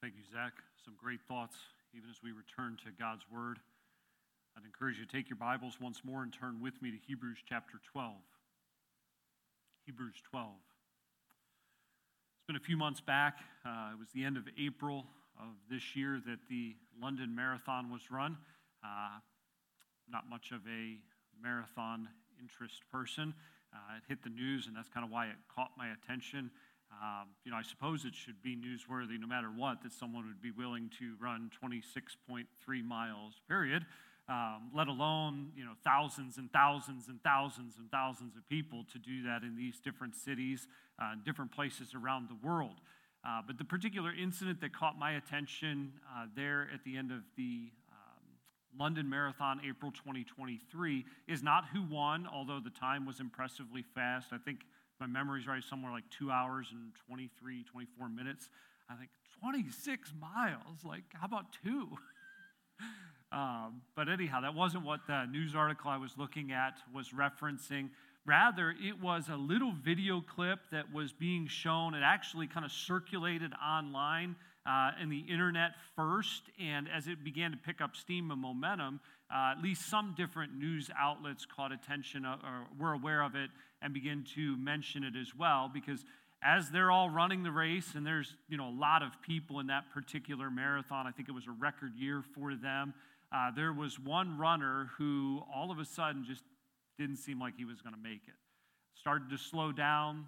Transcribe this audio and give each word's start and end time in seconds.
Thank 0.00 0.14
you, 0.16 0.22
Zach. 0.32 0.54
Some 0.82 0.94
great 0.96 1.20
thoughts, 1.28 1.56
even 1.94 2.08
as 2.08 2.16
we 2.24 2.32
return 2.32 2.78
to 2.86 2.90
God's 2.98 3.20
Word. 3.30 3.58
I'd 4.56 4.64
encourage 4.64 4.96
you 4.98 5.04
to 5.04 5.12
take 5.12 5.28
your 5.28 5.36
Bibles 5.36 5.76
once 5.78 6.00
more 6.04 6.22
and 6.22 6.32
turn 6.32 6.62
with 6.62 6.80
me 6.80 6.90
to 6.90 6.96
Hebrews 7.06 7.36
chapter 7.46 7.76
12. 7.92 8.14
Hebrews 9.84 10.14
12. 10.30 10.48
It's 10.48 12.46
been 12.46 12.56
a 12.56 12.60
few 12.60 12.78
months 12.78 13.02
back. 13.02 13.40
Uh, 13.62 13.90
it 13.92 13.98
was 13.98 14.08
the 14.14 14.24
end 14.24 14.38
of 14.38 14.44
April 14.58 15.04
of 15.38 15.52
this 15.70 15.94
year 15.94 16.18
that 16.24 16.38
the 16.48 16.76
London 16.98 17.36
Marathon 17.36 17.92
was 17.92 18.10
run. 18.10 18.38
Uh, 18.82 19.20
not 20.10 20.30
much 20.30 20.50
of 20.50 20.62
a 20.66 20.96
marathon 21.42 22.08
interest 22.40 22.80
person. 22.90 23.34
Uh, 23.74 23.98
it 23.98 24.04
hit 24.08 24.22
the 24.22 24.30
news, 24.30 24.66
and 24.66 24.74
that's 24.74 24.88
kind 24.88 25.04
of 25.04 25.12
why 25.12 25.26
it 25.26 25.36
caught 25.54 25.72
my 25.76 25.88
attention. 25.92 26.50
Um, 26.92 27.28
you 27.44 27.50
know, 27.50 27.56
I 27.56 27.62
suppose 27.62 28.04
it 28.04 28.14
should 28.14 28.42
be 28.42 28.56
newsworthy 28.56 29.18
no 29.18 29.26
matter 29.26 29.48
what 29.48 29.82
that 29.82 29.92
someone 29.92 30.26
would 30.26 30.42
be 30.42 30.50
willing 30.50 30.90
to 30.98 31.14
run 31.20 31.50
26.3 31.62 32.46
miles, 32.84 33.40
period, 33.48 33.86
um, 34.28 34.70
let 34.74 34.88
alone, 34.88 35.50
you 35.56 35.64
know, 35.64 35.72
thousands 35.84 36.36
and 36.36 36.52
thousands 36.52 37.08
and 37.08 37.22
thousands 37.22 37.74
and 37.78 37.90
thousands 37.90 38.36
of 38.36 38.48
people 38.48 38.84
to 38.92 38.98
do 38.98 39.22
that 39.24 39.42
in 39.42 39.56
these 39.56 39.80
different 39.80 40.14
cities, 40.14 40.68
uh, 41.00 41.14
different 41.24 41.52
places 41.52 41.94
around 41.94 42.28
the 42.28 42.46
world. 42.46 42.80
Uh, 43.24 43.40
but 43.46 43.58
the 43.58 43.64
particular 43.64 44.12
incident 44.14 44.60
that 44.60 44.72
caught 44.72 44.98
my 44.98 45.12
attention 45.12 45.92
uh, 46.16 46.26
there 46.34 46.68
at 46.72 46.84
the 46.84 46.96
end 46.96 47.10
of 47.10 47.22
the 47.36 47.70
um, 47.90 48.78
London 48.78 49.08
Marathon, 49.08 49.60
April 49.68 49.90
2023, 49.90 51.04
is 51.28 51.42
not 51.42 51.64
who 51.72 51.82
won, 51.90 52.26
although 52.32 52.60
the 52.60 52.70
time 52.70 53.04
was 53.04 53.20
impressively 53.20 53.84
fast. 53.94 54.28
I 54.32 54.38
think 54.38 54.60
my 55.00 55.06
memory's 55.06 55.46
right, 55.46 55.62
somewhere 55.64 55.92
like 55.92 56.04
two 56.10 56.30
hours 56.30 56.68
and 56.72 56.92
23, 57.08 57.64
24 57.64 58.08
minutes. 58.08 58.48
I 58.88 58.94
think 58.94 59.10
26 59.40 60.12
miles, 60.20 60.84
like, 60.84 61.04
how 61.14 61.26
about 61.26 61.46
two? 61.64 61.88
um, 63.32 63.80
but 63.96 64.08
anyhow, 64.08 64.42
that 64.42 64.54
wasn't 64.54 64.84
what 64.84 65.00
the 65.06 65.24
news 65.26 65.54
article 65.54 65.90
I 65.90 65.96
was 65.96 66.12
looking 66.18 66.52
at 66.52 66.74
was 66.94 67.10
referencing. 67.10 67.88
Rather, 68.26 68.74
it 68.78 69.00
was 69.00 69.28
a 69.30 69.36
little 69.36 69.72
video 69.72 70.20
clip 70.20 70.58
that 70.72 70.92
was 70.92 71.12
being 71.12 71.46
shown. 71.46 71.94
It 71.94 72.02
actually 72.04 72.46
kind 72.46 72.66
of 72.66 72.72
circulated 72.72 73.52
online 73.64 74.36
uh, 74.66 74.90
in 75.02 75.08
the 75.08 75.20
internet 75.20 75.72
first, 75.96 76.42
and 76.60 76.88
as 76.94 77.06
it 77.06 77.24
began 77.24 77.50
to 77.50 77.56
pick 77.56 77.80
up 77.80 77.96
steam 77.96 78.30
and 78.30 78.40
momentum, 78.40 79.00
uh, 79.32 79.54
at 79.56 79.62
least 79.62 79.88
some 79.88 80.14
different 80.16 80.54
news 80.54 80.90
outlets 80.98 81.46
caught 81.46 81.72
attention 81.72 82.24
uh, 82.24 82.36
or 82.44 82.66
were 82.78 82.92
aware 82.92 83.22
of 83.22 83.34
it 83.34 83.50
and 83.82 83.94
begin 83.94 84.24
to 84.34 84.56
mention 84.56 85.04
it 85.04 85.14
as 85.16 85.34
well 85.34 85.70
because 85.72 86.04
as 86.42 86.70
they're 86.70 86.90
all 86.90 87.08
running 87.08 87.42
the 87.42 87.50
race 87.50 87.94
and 87.94 88.06
there's 88.06 88.34
you 88.48 88.56
know 88.56 88.68
a 88.68 88.78
lot 88.78 89.02
of 89.02 89.10
people 89.22 89.60
in 89.60 89.66
that 89.68 89.84
particular 89.92 90.50
marathon 90.50 91.06
i 91.06 91.10
think 91.10 91.28
it 91.28 91.32
was 91.32 91.46
a 91.46 91.62
record 91.62 91.94
year 91.96 92.22
for 92.34 92.54
them 92.54 92.92
uh, 93.32 93.50
there 93.54 93.72
was 93.72 93.98
one 93.98 94.36
runner 94.38 94.90
who 94.98 95.42
all 95.54 95.70
of 95.70 95.78
a 95.78 95.84
sudden 95.84 96.24
just 96.26 96.42
didn't 96.98 97.16
seem 97.16 97.40
like 97.40 97.56
he 97.56 97.64
was 97.64 97.80
going 97.80 97.94
to 97.94 98.00
make 98.00 98.22
it. 98.26 98.34
Started 98.94 99.30
to 99.30 99.38
slow 99.38 99.72
down 99.72 100.26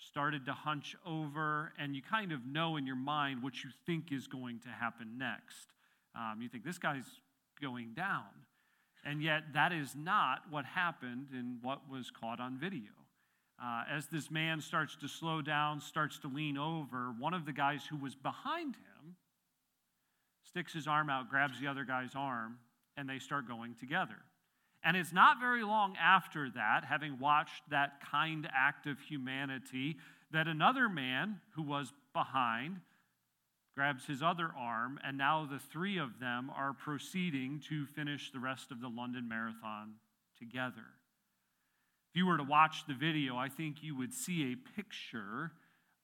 started 0.00 0.46
to 0.46 0.52
hunch 0.52 0.96
over 1.06 1.72
and 1.78 1.94
you 1.94 2.02
kind 2.02 2.32
of 2.32 2.46
know 2.46 2.76
in 2.76 2.86
your 2.86 2.96
mind 2.96 3.42
what 3.42 3.62
you 3.62 3.70
think 3.86 4.12
is 4.12 4.26
going 4.26 4.58
to 4.58 4.68
happen 4.68 5.18
next 5.18 5.72
um, 6.14 6.40
you 6.40 6.48
think 6.48 6.64
this 6.64 6.78
guy's 6.78 7.04
going 7.60 7.92
down 7.94 8.24
and 9.04 9.22
yet, 9.22 9.54
that 9.54 9.72
is 9.72 9.94
not 9.96 10.42
what 10.50 10.64
happened 10.64 11.28
in 11.32 11.58
what 11.62 11.88
was 11.90 12.10
caught 12.10 12.40
on 12.40 12.58
video. 12.58 12.92
Uh, 13.62 13.84
as 13.90 14.06
this 14.06 14.30
man 14.30 14.60
starts 14.60 14.96
to 14.96 15.08
slow 15.08 15.42
down, 15.42 15.80
starts 15.80 16.18
to 16.18 16.28
lean 16.28 16.56
over, 16.56 17.14
one 17.18 17.34
of 17.34 17.44
the 17.44 17.52
guys 17.52 17.84
who 17.88 17.96
was 17.96 18.14
behind 18.14 18.74
him 18.74 19.16
sticks 20.42 20.72
his 20.72 20.86
arm 20.86 21.08
out, 21.08 21.30
grabs 21.30 21.60
the 21.60 21.66
other 21.66 21.84
guy's 21.84 22.14
arm, 22.14 22.58
and 22.96 23.08
they 23.08 23.18
start 23.18 23.46
going 23.46 23.74
together. 23.74 24.16
And 24.82 24.96
it's 24.96 25.12
not 25.12 25.40
very 25.40 25.62
long 25.62 25.96
after 26.00 26.48
that, 26.50 26.84
having 26.84 27.18
watched 27.18 27.62
that 27.70 28.00
kind 28.10 28.48
act 28.54 28.86
of 28.86 28.98
humanity, 29.00 29.96
that 30.30 30.48
another 30.48 30.88
man 30.88 31.40
who 31.54 31.62
was 31.62 31.92
behind 32.14 32.80
grabs 33.76 34.06
his 34.06 34.22
other 34.22 34.50
arm, 34.58 34.98
and 35.04 35.16
now 35.16 35.46
the 35.50 35.58
three 35.58 35.98
of 35.98 36.18
them 36.18 36.50
are 36.54 36.72
proceeding 36.72 37.60
to 37.68 37.86
finish 37.86 38.30
the 38.30 38.40
rest 38.40 38.70
of 38.70 38.80
the 38.80 38.88
London 38.88 39.28
Marathon 39.28 39.94
together. 40.38 40.86
If 42.12 42.16
you 42.16 42.26
were 42.26 42.38
to 42.38 42.44
watch 42.44 42.86
the 42.88 42.94
video, 42.94 43.36
I 43.36 43.48
think 43.48 43.82
you 43.82 43.96
would 43.96 44.12
see 44.12 44.52
a 44.52 44.76
picture 44.76 45.52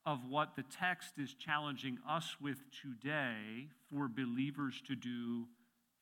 of 0.05 0.21
what 0.29 0.55
the 0.55 0.63
text 0.63 1.19
is 1.19 1.35
challenging 1.35 1.99
us 2.09 2.37
with 2.41 2.59
today 2.71 3.69
for 3.91 4.07
believers 4.07 4.81
to 4.87 4.95
do 4.95 5.47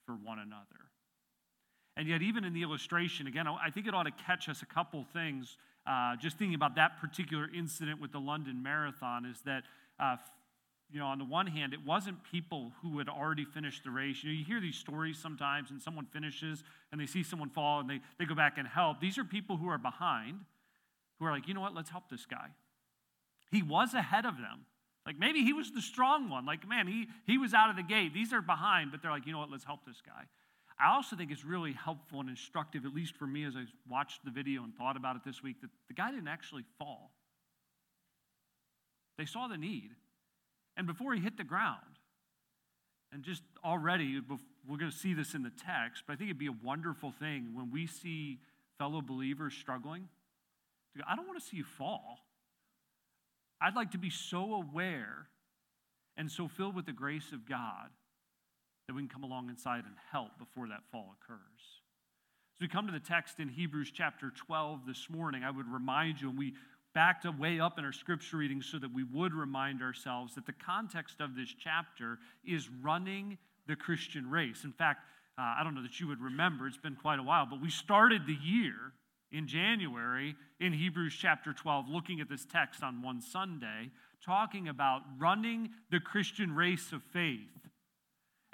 for 0.04 0.12
one 0.14 0.38
another. 0.38 0.83
And 1.96 2.08
yet, 2.08 2.22
even 2.22 2.44
in 2.44 2.52
the 2.52 2.62
illustration, 2.62 3.26
again, 3.26 3.46
I 3.46 3.70
think 3.70 3.86
it 3.86 3.94
ought 3.94 4.04
to 4.04 4.24
catch 4.26 4.48
us 4.48 4.62
a 4.62 4.66
couple 4.66 5.04
things. 5.12 5.56
Uh, 5.86 6.16
just 6.16 6.38
thinking 6.38 6.54
about 6.54 6.74
that 6.76 7.00
particular 7.00 7.48
incident 7.54 8.00
with 8.00 8.10
the 8.10 8.18
London 8.18 8.62
Marathon 8.62 9.26
is 9.26 9.40
that 9.42 9.64
uh, 10.00 10.16
you 10.94 11.00
know, 11.00 11.06
on 11.06 11.18
the 11.18 11.24
one 11.24 11.46
hand, 11.46 11.72
it 11.72 11.84
wasn't 11.84 12.22
people 12.30 12.72
who 12.82 12.98
had 12.98 13.08
already 13.08 13.44
finished 13.44 13.84
the 13.84 13.90
race. 13.90 14.22
You 14.22 14.30
know, 14.30 14.38
you 14.38 14.44
hear 14.44 14.60
these 14.60 14.76
stories 14.76 15.18
sometimes, 15.18 15.70
and 15.70 15.82
someone 15.82 16.06
finishes 16.06 16.62
and 16.92 17.00
they 17.00 17.06
see 17.06 17.22
someone 17.22 17.50
fall 17.50 17.80
and 17.80 17.90
they, 17.90 18.00
they 18.18 18.24
go 18.24 18.34
back 18.34 18.58
and 18.58 18.68
help. 18.68 19.00
These 19.00 19.18
are 19.18 19.24
people 19.24 19.56
who 19.56 19.68
are 19.68 19.78
behind, 19.78 20.40
who 21.18 21.26
are 21.26 21.32
like, 21.32 21.48
you 21.48 21.54
know 21.54 21.60
what, 21.60 21.74
let's 21.74 21.90
help 21.90 22.10
this 22.10 22.26
guy. 22.26 22.48
He 23.50 23.62
was 23.62 23.94
ahead 23.94 24.24
of 24.24 24.36
them. 24.36 24.66
Like 25.06 25.18
maybe 25.18 25.42
he 25.42 25.52
was 25.52 25.72
the 25.72 25.82
strong 25.82 26.30
one. 26.30 26.46
Like, 26.46 26.68
man, 26.68 26.86
he, 26.86 27.08
he 27.26 27.38
was 27.38 27.54
out 27.54 27.70
of 27.70 27.76
the 27.76 27.82
gate. 27.82 28.14
These 28.14 28.32
are 28.32 28.40
behind, 28.40 28.90
but 28.90 29.02
they're 29.02 29.10
like, 29.10 29.26
you 29.26 29.32
know 29.32 29.40
what, 29.40 29.50
let's 29.50 29.64
help 29.64 29.80
this 29.86 30.00
guy. 30.04 30.24
I 30.78 30.94
also 30.94 31.16
think 31.16 31.30
it's 31.30 31.44
really 31.44 31.72
helpful 31.72 32.20
and 32.20 32.28
instructive, 32.28 32.84
at 32.84 32.94
least 32.94 33.16
for 33.16 33.26
me 33.26 33.44
as 33.44 33.54
I 33.56 33.64
watched 33.88 34.24
the 34.24 34.30
video 34.30 34.64
and 34.64 34.74
thought 34.74 34.96
about 34.96 35.16
it 35.16 35.22
this 35.24 35.42
week, 35.42 35.60
that 35.60 35.70
the 35.88 35.94
guy 35.94 36.10
didn't 36.10 36.28
actually 36.28 36.64
fall. 36.78 37.12
They 39.16 39.24
saw 39.24 39.46
the 39.46 39.56
need 39.56 39.90
and 40.76 40.86
before 40.86 41.14
he 41.14 41.20
hit 41.20 41.36
the 41.36 41.44
ground. 41.44 41.78
And 43.12 43.22
just 43.22 43.42
already, 43.64 44.20
we're 44.68 44.76
going 44.76 44.90
to 44.90 44.96
see 44.96 45.14
this 45.14 45.34
in 45.34 45.44
the 45.44 45.52
text, 45.64 46.02
but 46.04 46.14
I 46.14 46.16
think 46.16 46.30
it'd 46.30 46.38
be 46.38 46.48
a 46.48 46.64
wonderful 46.64 47.12
thing 47.12 47.50
when 47.54 47.70
we 47.70 47.86
see 47.86 48.40
fellow 48.76 49.00
believers 49.00 49.54
struggling. 49.54 50.08
I 51.08 51.14
don't 51.14 51.28
want 51.28 51.40
to 51.40 51.46
see 51.46 51.58
you 51.58 51.64
fall. 51.64 52.18
I'd 53.60 53.76
like 53.76 53.92
to 53.92 53.98
be 53.98 54.10
so 54.10 54.54
aware 54.54 55.28
and 56.16 56.28
so 56.28 56.48
filled 56.48 56.74
with 56.74 56.86
the 56.86 56.92
grace 56.92 57.30
of 57.32 57.48
God 57.48 57.90
that 58.86 58.94
we 58.94 59.02
can 59.02 59.08
come 59.08 59.24
along 59.24 59.48
inside 59.48 59.84
and 59.84 59.94
help 60.10 60.38
before 60.38 60.68
that 60.68 60.82
fall 60.92 61.14
occurs. 61.22 61.38
As 62.56 62.60
we 62.60 62.68
come 62.68 62.86
to 62.86 62.92
the 62.92 63.00
text 63.00 63.40
in 63.40 63.48
Hebrews 63.48 63.90
chapter 63.92 64.30
12 64.30 64.80
this 64.86 65.08
morning, 65.10 65.42
I 65.42 65.50
would 65.50 65.66
remind 65.68 66.20
you, 66.20 66.28
and 66.28 66.38
we 66.38 66.54
backed 66.94 67.26
way 67.38 67.58
up 67.58 67.78
in 67.78 67.84
our 67.84 67.92
scripture 67.92 68.36
reading 68.36 68.62
so 68.62 68.78
that 68.78 68.92
we 68.94 69.02
would 69.02 69.34
remind 69.34 69.82
ourselves 69.82 70.34
that 70.36 70.46
the 70.46 70.52
context 70.52 71.20
of 71.20 71.34
this 71.34 71.52
chapter 71.58 72.18
is 72.44 72.68
running 72.82 73.36
the 73.66 73.74
Christian 73.74 74.30
race. 74.30 74.62
In 74.64 74.72
fact, 74.72 75.00
uh, 75.36 75.56
I 75.58 75.64
don't 75.64 75.74
know 75.74 75.82
that 75.82 75.98
you 75.98 76.06
would 76.06 76.20
remember, 76.20 76.68
it's 76.68 76.76
been 76.76 76.94
quite 76.94 77.18
a 77.18 77.22
while, 77.22 77.46
but 77.46 77.60
we 77.60 77.70
started 77.70 78.26
the 78.26 78.36
year 78.40 78.74
in 79.32 79.48
January 79.48 80.36
in 80.60 80.72
Hebrews 80.72 81.16
chapter 81.18 81.52
12, 81.52 81.88
looking 81.88 82.20
at 82.20 82.28
this 82.28 82.44
text 82.44 82.84
on 82.84 83.02
one 83.02 83.20
Sunday, 83.20 83.90
talking 84.24 84.68
about 84.68 85.02
running 85.18 85.70
the 85.90 85.98
Christian 85.98 86.54
race 86.54 86.92
of 86.92 87.02
faith. 87.12 87.63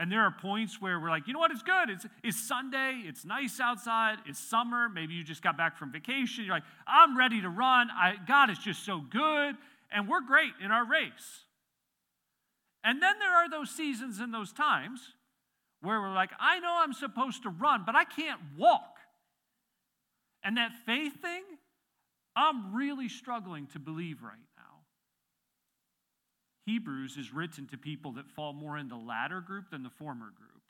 And 0.01 0.11
there 0.11 0.23
are 0.23 0.31
points 0.31 0.81
where 0.81 0.99
we're 0.99 1.11
like, 1.11 1.27
you 1.27 1.35
know 1.35 1.41
what, 1.41 1.51
it's 1.51 1.63
good. 1.63 1.91
It's, 1.91 2.07
it's 2.25 2.43
Sunday, 2.43 3.03
it's 3.05 3.27
nice 3.27 3.61
outside, 3.61 4.17
it's 4.27 4.39
summer. 4.39 4.89
Maybe 4.89 5.13
you 5.13 5.23
just 5.23 5.43
got 5.43 5.59
back 5.59 5.77
from 5.77 5.93
vacation. 5.93 6.47
You're 6.47 6.55
like, 6.55 6.63
I'm 6.87 7.19
ready 7.19 7.43
to 7.43 7.51
run. 7.51 7.91
I, 7.91 8.15
God 8.27 8.49
is 8.49 8.57
just 8.59 8.87
so 8.87 9.03
good. 9.11 9.57
And 9.93 10.09
we're 10.09 10.23
great 10.23 10.53
in 10.65 10.71
our 10.71 10.87
race. 10.87 11.45
And 12.83 13.03
then 13.03 13.19
there 13.19 13.31
are 13.31 13.51
those 13.51 13.69
seasons 13.69 14.21
and 14.21 14.33
those 14.33 14.55
times 14.55 15.03
where 15.83 16.01
we're 16.01 16.15
like, 16.15 16.31
I 16.41 16.61
know 16.61 16.79
I'm 16.79 16.95
supposed 16.95 17.43
to 17.43 17.51
run, 17.51 17.83
but 17.85 17.95
I 17.95 18.05
can't 18.05 18.41
walk. 18.57 18.97
And 20.43 20.57
that 20.57 20.71
faith 20.87 21.21
thing, 21.21 21.43
I'm 22.35 22.75
really 22.75 23.11
struggling 23.11 23.67
to 23.75 23.79
believe 23.79 24.23
right 24.23 24.39
Hebrews 26.67 27.17
is 27.17 27.33
written 27.33 27.67
to 27.69 27.79
people 27.79 28.13
that 28.13 28.31
fall 28.31 28.53
more 28.53 28.79
in 28.79 28.89
the 28.89 28.97
latter 28.97 29.41
group 29.41 29.71
than 29.71 29.83
the 29.83 29.91
former 29.91 30.31
group. 30.37 30.63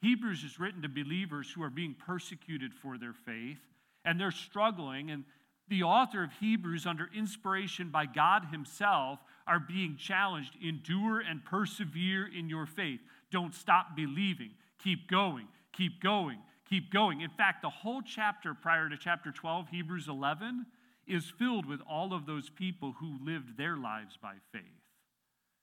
Hebrews 0.00 0.44
is 0.44 0.60
written 0.60 0.82
to 0.82 0.88
believers 0.88 1.50
who 1.50 1.62
are 1.62 1.70
being 1.70 1.94
persecuted 1.94 2.72
for 2.72 2.98
their 2.98 3.12
faith 3.12 3.58
and 4.04 4.18
they're 4.18 4.30
struggling. 4.30 5.10
And 5.10 5.24
the 5.68 5.82
author 5.82 6.22
of 6.22 6.32
Hebrews, 6.40 6.86
under 6.86 7.10
inspiration 7.14 7.90
by 7.90 8.06
God 8.06 8.46
Himself, 8.50 9.18
are 9.46 9.60
being 9.60 9.96
challenged 9.96 10.56
endure 10.62 11.20
and 11.20 11.44
persevere 11.44 12.26
in 12.26 12.48
your 12.48 12.66
faith. 12.66 13.00
Don't 13.30 13.54
stop 13.54 13.96
believing. 13.96 14.50
Keep 14.82 15.10
going, 15.10 15.48
keep 15.72 16.00
going, 16.00 16.38
keep 16.68 16.92
going. 16.92 17.20
In 17.20 17.30
fact, 17.30 17.62
the 17.62 17.70
whole 17.70 18.02
chapter 18.02 18.54
prior 18.54 18.88
to 18.88 18.96
chapter 18.96 19.32
12, 19.32 19.68
Hebrews 19.68 20.08
11, 20.08 20.64
is 21.06 21.32
filled 21.38 21.66
with 21.66 21.80
all 21.88 22.12
of 22.14 22.26
those 22.26 22.50
people 22.50 22.94
who 23.00 23.18
lived 23.24 23.56
their 23.56 23.76
lives 23.76 24.16
by 24.20 24.34
faith. 24.52 24.62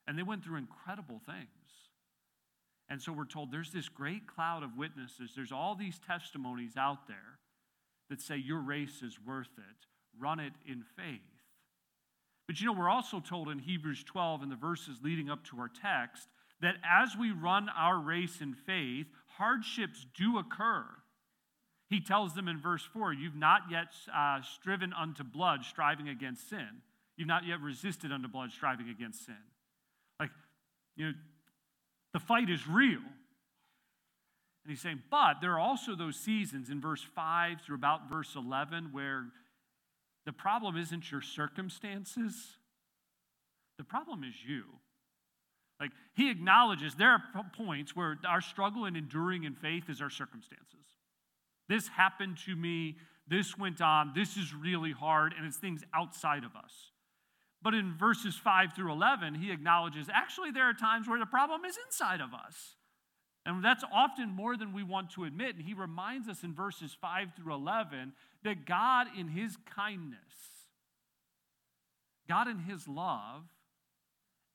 And 0.08 0.18
they 0.18 0.24
went 0.24 0.44
through 0.44 0.58
incredible 0.58 1.20
things. 1.26 1.50
And 2.90 3.02
so 3.02 3.12
we're 3.12 3.26
told 3.26 3.52
there's 3.52 3.72
this 3.72 3.90
great 3.90 4.28
cloud 4.28 4.64
of 4.64 4.78
witnesses. 4.78 5.32
There's 5.36 5.52
all 5.52 5.76
these 5.76 6.00
testimonies 6.00 6.78
out 6.78 7.08
there 7.08 7.40
that 8.10 8.22
say 8.22 8.38
your 8.38 8.60
race 8.60 9.02
is 9.02 9.18
worth 9.26 9.58
it. 9.58 9.88
Run 10.20 10.40
it 10.40 10.54
in 10.68 10.84
faith. 10.96 11.22
But 12.48 12.60
you 12.60 12.68
know, 12.68 12.74
we're 12.74 12.90
also 12.90 13.20
told 13.20 13.50
in 13.50 13.60
Hebrews 13.60 14.04
12 14.04 14.44
in 14.44 14.50
the 14.50 14.56
verses 14.56 15.00
leading 15.02 15.30
up 15.30 15.44
to 15.46 15.58
our 15.60 15.70
text 15.70 16.28
that 16.62 16.76
as 16.84 17.16
we 17.20 17.32
run 17.32 17.70
our 17.76 18.00
race 18.00 18.40
in 18.40 18.54
faith, 18.54 19.08
hardships 19.38 20.06
do 20.16 20.38
occur. 20.38 20.86
He 21.90 22.00
tells 22.02 22.34
them 22.34 22.48
in 22.48 22.60
verse 22.60 22.84
4 22.94 23.14
You've 23.14 23.36
not 23.36 23.64
yet 23.70 23.88
uh, 24.16 24.42
striven 24.42 24.94
unto 24.94 25.24
blood, 25.24 25.64
striving 25.66 26.08
against 26.08 26.50
sin. 26.50 26.82
You've 27.18 27.28
not 27.28 27.46
yet 27.46 27.62
resisted 27.62 28.12
unto 28.12 28.28
blood, 28.28 28.52
striving 28.52 28.90
against 28.90 29.26
sin. 29.26 29.36
You 30.96 31.08
know, 31.08 31.14
the 32.14 32.20
fight 32.20 32.50
is 32.50 32.68
real. 32.68 33.00
And 33.00 34.72
he's 34.72 34.82
saying, 34.82 35.04
but 35.12 35.42
there 35.42 35.54
are 35.54 35.60
also 35.60 35.96
those 35.96 36.16
seasons 36.16 36.70
in 36.70 36.82
verse 36.82 37.04
5 37.04 37.62
through 37.62 37.76
about 37.76 38.10
verse 38.10 38.36
11 38.36 38.90
where 38.92 39.26
the 40.26 40.34
problem 40.34 40.76
isn't 40.76 41.12
your 41.12 41.22
circumstances, 41.22 42.58
the 43.78 43.84
problem 43.84 44.24
is 44.24 44.34
you. 44.48 44.64
Like, 45.80 45.92
he 46.16 46.32
acknowledges 46.32 46.96
there 46.96 47.12
are 47.12 47.24
points 47.56 47.96
where 47.96 48.18
our 48.28 48.42
struggle 48.42 48.86
in 48.86 48.96
enduring 48.96 49.44
in 49.44 49.54
faith 49.54 49.90
is 49.90 50.02
our 50.02 50.10
circumstances. 50.10 50.86
This 51.68 51.90
happened 51.90 52.38
to 52.46 52.56
me, 52.56 52.96
this 53.28 53.58
went 53.58 53.82
on, 53.82 54.14
this 54.16 54.38
is 54.38 54.54
really 54.54 54.94
hard, 54.94 55.34
and 55.38 55.46
it's 55.46 55.58
things 55.58 55.84
outside 55.94 56.44
of 56.44 56.56
us. 56.56 56.92
But 57.66 57.74
in 57.74 57.96
verses 57.98 58.36
5 58.36 58.74
through 58.76 58.92
11, 58.92 59.34
he 59.34 59.52
acknowledges 59.52 60.08
actually 60.14 60.52
there 60.52 60.70
are 60.70 60.74
times 60.76 61.10
where 61.10 61.18
the 61.18 61.26
problem 61.26 61.66
is 61.66 61.76
inside 61.88 62.22
of 62.22 62.32
us. 62.32 62.76
And 63.44 63.66
that's 63.66 63.84
often 63.92 64.30
more 64.30 64.56
than 64.56 64.72
we 64.72 64.84
want 64.84 65.10
to 65.14 65.24
admit. 65.24 65.56
And 65.56 65.66
he 65.66 65.74
reminds 65.74 66.30
us 66.30 66.44
in 66.44 66.54
verses 66.54 66.96
5 67.02 67.30
through 67.36 67.56
11 67.56 68.14
that 68.44 68.68
God, 68.68 69.08
in 69.18 69.30
his 69.30 69.58
kindness, 69.76 70.20
God, 72.30 72.48
in 72.48 72.60
his 72.60 72.88
love, 72.88 73.46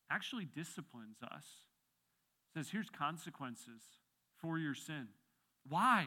actually 0.08 0.44
disciplines 0.44 1.16
us. 1.20 1.44
Says, 2.54 2.68
here's 2.70 2.90
consequences 2.90 3.82
for 4.40 4.56
your 4.56 4.74
sin. 4.74 5.08
Why? 5.68 6.06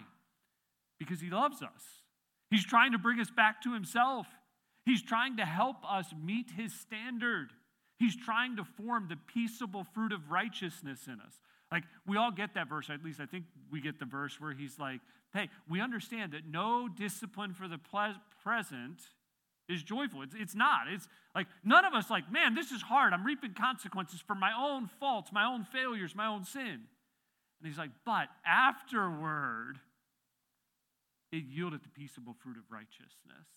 Because 0.99 1.19
he 1.19 1.29
loves 1.29 1.61
us. 1.61 1.83
He's 2.49 2.65
trying 2.65 2.93
to 2.93 2.97
bring 2.97 3.19
us 3.19 3.29
back 3.29 3.61
to 3.63 3.73
himself. 3.73 4.25
He's 4.85 5.01
trying 5.01 5.37
to 5.37 5.45
help 5.45 5.77
us 5.89 6.13
meet 6.21 6.51
his 6.51 6.73
standard. 6.73 7.49
He's 7.97 8.15
trying 8.15 8.57
to 8.57 8.63
form 8.63 9.07
the 9.07 9.17
peaceable 9.33 9.85
fruit 9.93 10.11
of 10.11 10.29
righteousness 10.29 11.07
in 11.07 11.19
us. 11.21 11.39
Like, 11.71 11.83
we 12.05 12.17
all 12.17 12.31
get 12.31 12.53
that 12.55 12.69
verse, 12.69 12.89
at 12.89 13.03
least 13.03 13.19
I 13.19 13.25
think 13.25 13.45
we 13.71 13.81
get 13.81 13.97
the 13.97 14.05
verse 14.05 14.39
where 14.39 14.53
he's 14.53 14.77
like, 14.77 14.99
hey, 15.33 15.49
we 15.67 15.81
understand 15.81 16.33
that 16.33 16.45
no 16.47 16.87
discipline 16.87 17.53
for 17.53 17.67
the 17.67 17.79
ple- 17.79 18.15
present 18.43 19.01
is 19.69 19.81
joyful. 19.81 20.21
It's, 20.21 20.35
it's 20.37 20.53
not. 20.53 20.81
It's 20.89 21.07
like 21.33 21.47
none 21.63 21.85
of 21.85 21.93
us, 21.93 22.09
like, 22.09 22.31
man, 22.31 22.53
this 22.53 22.71
is 22.71 22.81
hard. 22.81 23.13
I'm 23.13 23.25
reaping 23.25 23.53
consequences 23.53 24.21
for 24.21 24.35
my 24.35 24.51
own 24.55 24.87
faults, 24.99 25.31
my 25.31 25.45
own 25.45 25.63
failures, 25.63 26.13
my 26.15 26.27
own 26.27 26.43
sin. 26.43 26.81
And 27.59 27.67
he's 27.67 27.77
like, 27.77 27.91
but 28.05 28.27
afterward, 28.45 29.79
it 31.31 31.45
yielded 31.49 31.83
the 31.83 31.89
peaceable 31.89 32.35
fruit 32.43 32.57
of 32.57 32.63
righteousness. 32.69 33.47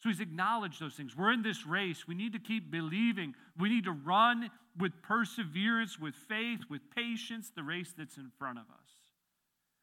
So 0.00 0.08
he's 0.08 0.20
acknowledged 0.20 0.80
those 0.80 0.94
things. 0.94 1.16
We're 1.16 1.32
in 1.32 1.42
this 1.42 1.66
race. 1.66 2.06
We 2.06 2.14
need 2.14 2.32
to 2.32 2.38
keep 2.38 2.70
believing. 2.70 3.34
We 3.58 3.68
need 3.68 3.84
to 3.84 3.92
run 3.92 4.50
with 4.78 4.92
perseverance, 5.02 5.98
with 5.98 6.14
faith, 6.14 6.60
with 6.70 6.82
patience, 6.94 7.50
the 7.54 7.64
race 7.64 7.92
that's 7.96 8.16
in 8.16 8.30
front 8.38 8.58
of 8.58 8.64
us. 8.64 8.90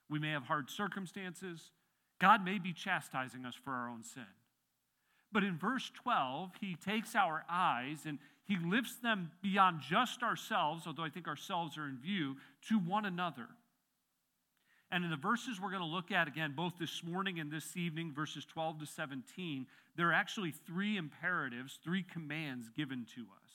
We 0.09 0.19
may 0.19 0.31
have 0.31 0.43
hard 0.43 0.69
circumstances. 0.69 1.71
God 2.19 2.45
may 2.45 2.59
be 2.59 2.71
chastising 2.71 3.45
us 3.45 3.55
for 3.55 3.73
our 3.73 3.89
own 3.89 4.03
sin. 4.03 4.23
But 5.33 5.43
in 5.43 5.57
verse 5.57 5.91
12, 6.01 6.51
he 6.61 6.75
takes 6.75 7.13
our 7.13 7.43
eyes 7.49 8.05
and 8.05 8.19
he 8.45 8.57
lifts 8.57 8.95
them 8.95 9.31
beyond 9.41 9.81
just 9.81 10.23
ourselves, 10.23 10.87
although 10.87 11.03
I 11.03 11.09
think 11.09 11.27
ourselves 11.27 11.77
are 11.77 11.87
in 11.87 11.97
view, 11.97 12.37
to 12.69 12.79
one 12.79 13.05
another. 13.05 13.47
And 14.95 15.03
in 15.03 15.11
the 15.11 15.17
verses 15.17 15.59
we're 15.59 15.71
going 15.71 15.81
to 15.81 15.87
look 15.89 16.13
at 16.13 16.29
again, 16.29 16.53
both 16.55 16.77
this 16.79 17.03
morning 17.03 17.41
and 17.41 17.51
this 17.51 17.75
evening, 17.75 18.13
verses 18.15 18.45
12 18.45 18.79
to 18.79 18.85
17, 18.85 19.67
there 19.97 20.07
are 20.07 20.13
actually 20.13 20.51
three 20.51 20.95
imperatives, 20.95 21.79
three 21.83 22.01
commands 22.01 22.69
given 22.69 23.05
to 23.13 23.23
us. 23.23 23.51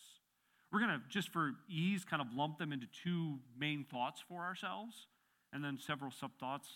We're 0.70 0.80
going 0.80 0.90
to, 0.90 1.00
just 1.08 1.30
for 1.30 1.52
ease, 1.66 2.04
kind 2.04 2.20
of 2.20 2.28
lump 2.36 2.58
them 2.58 2.74
into 2.74 2.86
two 3.02 3.38
main 3.58 3.86
thoughts 3.90 4.22
for 4.28 4.42
ourselves 4.42 5.06
and 5.50 5.64
then 5.64 5.78
several 5.78 6.10
sub 6.10 6.32
thoughts, 6.38 6.68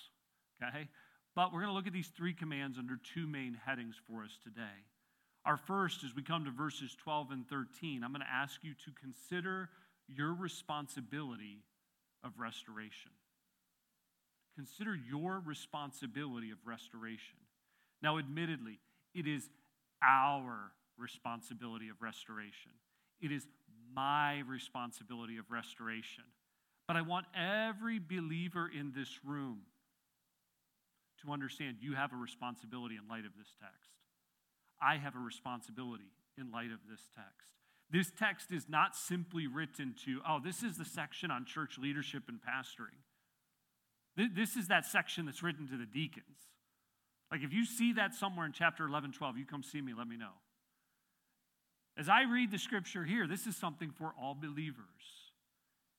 okay? 0.62 0.88
But 1.36 1.52
we're 1.52 1.60
going 1.60 1.70
to 1.70 1.74
look 1.74 1.86
at 1.86 1.92
these 1.92 2.10
three 2.16 2.32
commands 2.32 2.78
under 2.78 2.98
two 3.12 3.26
main 3.26 3.58
headings 3.66 3.96
for 4.08 4.24
us 4.24 4.38
today. 4.42 4.80
Our 5.44 5.58
first, 5.58 6.04
as 6.04 6.16
we 6.16 6.22
come 6.22 6.46
to 6.46 6.50
verses 6.50 6.96
12 7.04 7.32
and 7.32 7.46
13, 7.50 8.02
I'm 8.02 8.12
going 8.12 8.22
to 8.22 8.34
ask 8.34 8.60
you 8.62 8.72
to 8.86 8.92
consider 8.98 9.68
your 10.08 10.32
responsibility 10.32 11.58
of 12.24 12.32
restoration. 12.38 13.10
Consider 14.56 14.94
your 14.94 15.42
responsibility 15.44 16.50
of 16.50 16.58
restoration. 16.64 17.36
Now, 18.02 18.18
admittedly, 18.18 18.78
it 19.14 19.26
is 19.26 19.48
our 20.02 20.72
responsibility 20.98 21.88
of 21.88 22.00
restoration. 22.00 22.72
It 23.20 23.32
is 23.32 23.46
my 23.94 24.42
responsibility 24.48 25.38
of 25.38 25.50
restoration. 25.50 26.24
But 26.86 26.96
I 26.96 27.02
want 27.02 27.26
every 27.34 27.98
believer 27.98 28.68
in 28.68 28.92
this 28.94 29.20
room 29.24 29.62
to 31.24 31.32
understand 31.32 31.78
you 31.80 31.94
have 31.94 32.12
a 32.12 32.16
responsibility 32.16 32.96
in 32.96 33.08
light 33.08 33.24
of 33.24 33.32
this 33.38 33.54
text. 33.60 33.90
I 34.82 34.96
have 34.96 35.16
a 35.16 35.20
responsibility 35.20 36.12
in 36.38 36.50
light 36.50 36.70
of 36.70 36.80
this 36.88 37.08
text. 37.14 37.54
This 37.90 38.10
text 38.10 38.50
is 38.50 38.66
not 38.68 38.96
simply 38.96 39.46
written 39.46 39.94
to, 40.04 40.20
oh, 40.28 40.40
this 40.42 40.62
is 40.62 40.76
the 40.76 40.84
section 40.84 41.30
on 41.30 41.44
church 41.44 41.78
leadership 41.78 42.24
and 42.28 42.38
pastoring. 42.38 43.00
This 44.16 44.56
is 44.56 44.68
that 44.68 44.86
section 44.86 45.26
that's 45.26 45.42
written 45.42 45.66
to 45.68 45.76
the 45.76 45.86
deacons. 45.86 46.26
Like 47.30 47.42
if 47.42 47.52
you 47.52 47.64
see 47.64 47.94
that 47.94 48.14
somewhere 48.14 48.46
in 48.46 48.52
chapter 48.52 48.86
11, 48.86 49.12
12, 49.12 49.38
you 49.38 49.44
come 49.44 49.62
see 49.62 49.80
me, 49.80 49.92
let 49.96 50.06
me 50.06 50.16
know. 50.16 50.34
As 51.96 52.08
I 52.08 52.22
read 52.22 52.50
the 52.50 52.58
scripture 52.58 53.04
here, 53.04 53.26
this 53.26 53.46
is 53.46 53.56
something 53.56 53.90
for 53.90 54.14
all 54.20 54.34
believers 54.34 54.86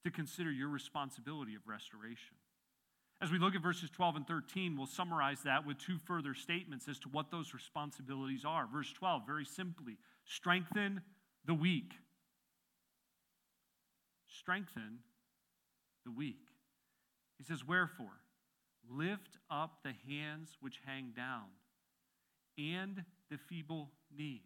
to 0.04 0.12
consider 0.12 0.52
your 0.52 0.70
responsibility 0.70 1.56
of 1.56 1.68
restoration. 1.68 2.36
As 3.22 3.32
we 3.32 3.40
look 3.40 3.56
at 3.56 3.64
verses 3.64 3.90
12 3.90 4.18
and 4.18 4.28
13, 4.28 4.78
we'll 4.78 4.88
summarize 4.88 5.42
that 5.44 5.66
with 5.66 5.78
two 5.78 5.98
further 5.98 6.34
statements 6.34 6.88
as 6.88 7.00
to 7.00 7.10
what 7.10 7.32
those 7.32 7.54
responsibilities 7.54 8.44
are. 8.46 8.68
Verse 8.68 8.92
12, 8.92 9.24
very 9.26 9.46
simply, 9.46 9.98
strengthen 10.26 11.02
the 11.46 11.54
weak. 11.54 11.94
Strengthen 14.28 15.00
the 16.06 16.12
weak. 16.12 16.42
He 17.38 17.44
says, 17.44 17.66
Wherefore, 17.66 18.22
lift 18.90 19.38
up 19.50 19.80
the 19.84 19.94
hands 20.08 20.58
which 20.62 20.80
hang 20.86 21.14
down 21.16 21.46
and 22.58 23.04
the 23.30 23.38
feeble 23.38 23.92
knees. 24.16 24.42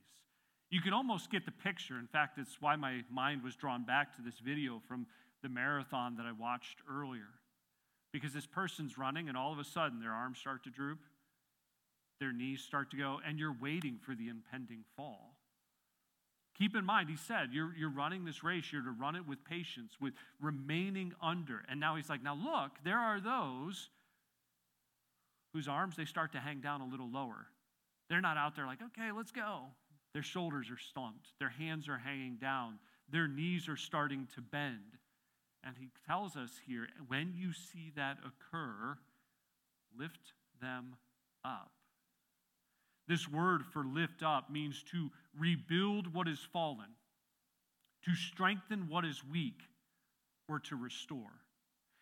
You 0.69 0.81
can 0.81 0.93
almost 0.93 1.31
get 1.31 1.46
the 1.46 1.51
picture. 1.51 1.98
In 1.98 2.08
fact, 2.08 2.38
it's 2.38 2.58
why 2.60 2.75
my 2.75 3.03
mind 3.12 3.43
was 3.43 3.55
drawn 3.55 3.86
back 3.86 4.15
to 4.15 4.22
this 4.22 4.39
video 4.39 4.81
from 4.88 5.08
the 5.41 5.50
marathon 5.50 6.15
that 6.17 6.25
I 6.25 6.31
watched 6.31 6.77
earlier. 6.89 7.29
Because 8.12 8.34
this 8.34 8.46
person's 8.46 8.98
running, 8.98 9.29
and 9.29 9.38
all 9.38 9.51
of 9.51 9.60
a 9.60 9.63
sudden 9.63 10.00
their 10.00 10.12
arms 10.12 10.39
start 10.39 10.63
to 10.63 10.69
droop, 10.69 11.00
their 12.19 12.34
knees 12.34 12.62
start 12.62 12.91
to 12.91 12.98
go, 12.98 13.19
and 13.25 13.39
you're 13.39 13.55
waiting 13.60 13.98
for 14.03 14.13
the 14.15 14.27
impending 14.27 14.84
fall. 14.96 15.29
Keep 16.60 16.75
in 16.75 16.86
mind, 16.86 17.10
he 17.10 17.16
said, 17.16 17.50
you're, 17.54 17.74
you're 17.78 17.89
running 17.89 18.25
this 18.25 18.44
race, 18.44 18.66
you're 18.72 18.82
to 18.82 18.92
run 18.92 19.16
it 19.16 19.25
with 19.25 19.44
patience, 19.46 19.94
with 20.01 20.13
remaining 20.42 21.13
under. 21.22 21.63
And 21.70 21.80
now 21.80 21.96
he's 21.96 22.10
like, 22.10 22.22
now 22.22 22.36
look, 22.36 22.72
there 22.84 22.98
are 22.98 23.22
those 23.22 23.89
whose 25.54 25.70
arms 25.70 25.96
they 25.96 26.04
start 26.04 26.34
to 26.34 26.39
hang 26.39 26.60
down 26.60 26.82
a 26.82 26.86
little 26.86 27.10
lower. 27.10 27.48
They're 28.10 28.20
not 28.20 28.36
out 28.36 28.58
there 28.58 28.66
like, 28.66 28.80
okay, 28.82 29.12
let's 29.16 29.32
go. 29.32 29.68
Their 30.13 30.24
shoulders 30.24 30.70
are 30.70 30.78
slumped, 30.94 31.30
their 31.39 31.50
hands 31.50 31.88
are 31.88 31.98
hanging 31.98 32.38
down, 32.42 32.80
their 33.10 33.28
knees 33.28 33.70
are 33.70 33.78
starting 33.78 34.28
to 34.36 34.42
bend. 34.42 34.98
And 35.63 35.75
he 35.78 35.89
tells 36.08 36.36
us 36.36 36.51
here 36.68 36.88
when 37.08 37.34
you 37.36 37.54
see 37.54 37.92
that 37.96 38.18
occur, 38.20 38.98
lift 39.98 40.34
them 40.62 40.96
up. 41.46 41.72
This 43.10 43.28
word 43.28 43.66
for 43.66 43.84
lift 43.84 44.22
up 44.22 44.51
means 44.51 44.84
to 44.92 45.10
rebuild 45.38 46.13
what 46.13 46.28
is 46.28 46.39
fallen, 46.54 46.89
to 48.06 48.13
strengthen 48.13 48.88
what 48.88 49.04
is 49.04 49.24
weak, 49.30 49.62
or 50.48 50.60
to 50.60 50.75
restore. 50.75 51.32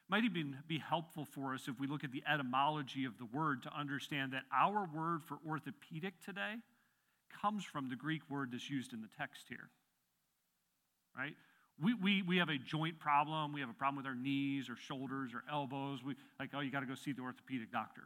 Might 0.09 0.25
even 0.25 0.57
be 0.67 0.79
helpful 0.79 1.23
for 1.23 1.53
us 1.53 1.69
if 1.69 1.79
we 1.79 1.87
look 1.87 2.03
at 2.03 2.11
the 2.11 2.23
etymology 2.31 3.05
of 3.05 3.17
the 3.17 3.25
word 3.25 3.63
to 3.63 3.73
understand 3.73 4.33
that 4.33 4.43
our 4.53 4.85
word 4.93 5.23
for 5.23 5.37
orthopedic 5.47 6.13
today 6.25 6.55
comes 7.41 7.63
from 7.63 7.87
the 7.89 7.95
Greek 7.95 8.29
word 8.29 8.49
that's 8.51 8.69
used 8.69 8.91
in 8.91 9.01
the 9.01 9.09
text 9.17 9.45
here. 9.47 9.69
Right? 11.17 11.35
We, 11.81 11.93
we, 11.93 12.21
we 12.21 12.37
have 12.37 12.49
a 12.49 12.57
joint 12.57 12.99
problem. 12.99 13.53
We 13.53 13.61
have 13.61 13.69
a 13.69 13.73
problem 13.73 13.95
with 13.95 14.05
our 14.05 14.15
knees 14.15 14.69
or 14.69 14.75
shoulders 14.75 15.31
or 15.33 15.43
elbows. 15.49 16.03
We, 16.03 16.15
like, 16.37 16.49
oh, 16.53 16.59
you 16.59 16.69
got 16.69 16.81
to 16.81 16.85
go 16.85 16.95
see 16.95 17.13
the 17.13 17.21
orthopedic 17.21 17.71
doctor, 17.71 18.03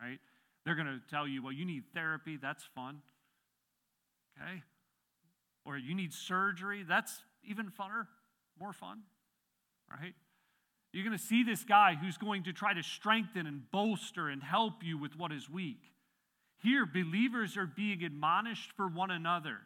right? 0.00 0.18
They're 0.64 0.74
going 0.74 0.86
to 0.86 1.00
tell 1.10 1.28
you, 1.28 1.42
well, 1.42 1.52
you 1.52 1.64
need 1.64 1.84
therapy. 1.94 2.38
That's 2.40 2.64
fun. 2.74 3.02
Okay? 4.40 4.62
Or 5.64 5.76
you 5.76 5.94
need 5.94 6.12
surgery. 6.12 6.84
That's 6.86 7.22
even 7.44 7.66
funner, 7.66 8.06
more 8.58 8.72
fun, 8.72 9.02
right? 9.90 10.14
You're 10.92 11.04
going 11.04 11.16
to 11.16 11.22
see 11.22 11.42
this 11.42 11.64
guy 11.64 11.96
who's 12.00 12.16
going 12.16 12.44
to 12.44 12.52
try 12.52 12.72
to 12.72 12.82
strengthen 12.82 13.46
and 13.46 13.62
bolster 13.70 14.28
and 14.28 14.42
help 14.42 14.82
you 14.82 14.96
with 14.96 15.18
what 15.18 15.32
is 15.32 15.50
weak. 15.50 15.80
Here, 16.62 16.86
believers 16.86 17.56
are 17.56 17.66
being 17.66 18.04
admonished 18.04 18.72
for 18.76 18.88
one 18.88 19.10
another. 19.10 19.58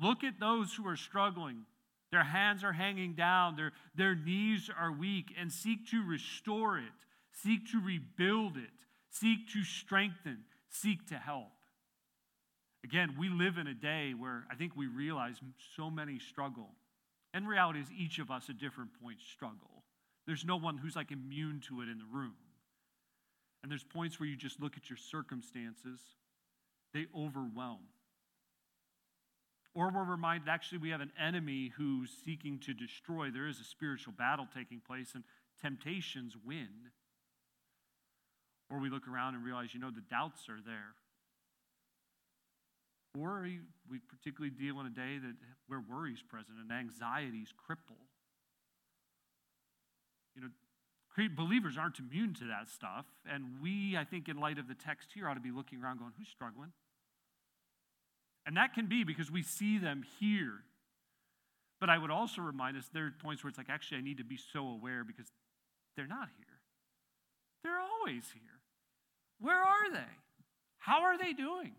Look 0.00 0.22
at 0.22 0.38
those 0.38 0.74
who 0.74 0.86
are 0.86 0.96
struggling. 0.96 1.64
Their 2.10 2.24
hands 2.24 2.62
are 2.62 2.74
hanging 2.74 3.14
down, 3.14 3.56
their, 3.56 3.72
their 3.96 4.14
knees 4.14 4.70
are 4.78 4.92
weak, 4.92 5.32
and 5.38 5.50
seek 5.50 5.88
to 5.90 6.06
restore 6.06 6.76
it, 6.78 6.84
seek 7.32 7.70
to 7.72 7.80
rebuild 7.80 8.58
it, 8.58 8.70
seek 9.12 9.48
to 9.52 9.62
strengthen, 9.62 10.38
seek 10.68 11.06
to 11.08 11.16
help. 11.16 11.52
Again, 12.84 13.14
we 13.18 13.28
live 13.28 13.58
in 13.58 13.68
a 13.68 13.74
day 13.74 14.12
where 14.18 14.44
I 14.50 14.56
think 14.56 14.72
we 14.74 14.86
realize 14.86 15.36
so 15.76 15.90
many 15.90 16.18
struggle. 16.18 16.70
And 17.32 17.46
reality 17.46 17.80
is 17.80 17.86
each 17.96 18.18
of 18.18 18.30
us 18.30 18.50
at 18.50 18.58
different 18.58 18.90
points 19.00 19.22
struggle. 19.24 19.84
There's 20.26 20.44
no 20.44 20.56
one 20.56 20.78
who's 20.78 20.96
like 20.96 21.12
immune 21.12 21.60
to 21.68 21.80
it 21.80 21.88
in 21.88 21.98
the 21.98 22.04
room. 22.12 22.34
And 23.62 23.70
there's 23.70 23.84
points 23.84 24.18
where 24.18 24.28
you 24.28 24.36
just 24.36 24.60
look 24.60 24.76
at 24.76 24.90
your 24.90 24.96
circumstances, 24.96 26.00
they 26.92 27.06
overwhelm. 27.16 27.86
Or 29.74 29.90
we're 29.90 30.04
reminded 30.04 30.48
actually 30.48 30.78
we 30.78 30.90
have 30.90 31.00
an 31.00 31.12
enemy 31.18 31.72
who's 31.76 32.10
seeking 32.24 32.58
to 32.66 32.74
destroy. 32.74 33.30
There 33.30 33.48
is 33.48 33.60
a 33.60 33.64
spiritual 33.64 34.12
battle 34.12 34.46
taking 34.54 34.80
place, 34.80 35.12
and 35.14 35.24
temptations 35.62 36.36
win. 36.44 36.68
Or 38.72 38.78
we 38.78 38.88
look 38.88 39.06
around 39.06 39.34
and 39.34 39.44
realize, 39.44 39.74
you 39.74 39.80
know, 39.80 39.90
the 39.90 40.00
doubts 40.00 40.48
are 40.48 40.60
there. 40.64 40.96
Or 43.20 43.46
we 43.90 43.98
particularly 44.08 44.50
deal 44.50 44.80
in 44.80 44.86
a 44.86 44.90
day 44.90 45.18
that 45.18 45.34
where 45.66 45.80
worry's 45.80 46.22
present 46.22 46.56
and 46.58 46.72
anxieties 46.72 47.52
cripple. 47.52 48.00
You 50.34 50.42
know, 50.42 51.28
believers 51.36 51.76
aren't 51.76 51.98
immune 51.98 52.32
to 52.34 52.44
that 52.46 52.70
stuff. 52.70 53.04
And 53.30 53.60
we, 53.62 53.94
I 53.98 54.04
think, 54.04 54.30
in 54.30 54.38
light 54.38 54.58
of 54.58 54.68
the 54.68 54.74
text 54.74 55.10
here, 55.12 55.28
ought 55.28 55.34
to 55.34 55.40
be 55.40 55.50
looking 55.50 55.82
around 55.82 55.98
going, 55.98 56.12
who's 56.16 56.28
struggling? 56.28 56.72
And 58.46 58.56
that 58.56 58.72
can 58.72 58.86
be 58.86 59.04
because 59.04 59.30
we 59.30 59.42
see 59.42 59.76
them 59.76 60.02
here. 60.18 60.64
But 61.78 61.90
I 61.90 61.98
would 61.98 62.10
also 62.10 62.40
remind 62.40 62.78
us 62.78 62.88
there 62.94 63.04
are 63.04 63.14
points 63.22 63.44
where 63.44 63.50
it's 63.50 63.58
like, 63.58 63.68
actually, 63.68 63.98
I 63.98 64.00
need 64.00 64.16
to 64.16 64.24
be 64.24 64.38
so 64.38 64.66
aware 64.66 65.04
because 65.04 65.26
they're 65.94 66.06
not 66.06 66.28
here. 66.38 66.56
They're 67.62 67.78
always 67.78 68.24
here. 68.32 68.51
Where 69.42 69.60
are 69.60 69.92
they? 69.92 70.12
How 70.78 71.02
are 71.02 71.18
they 71.18 71.32
doing? 71.32 71.72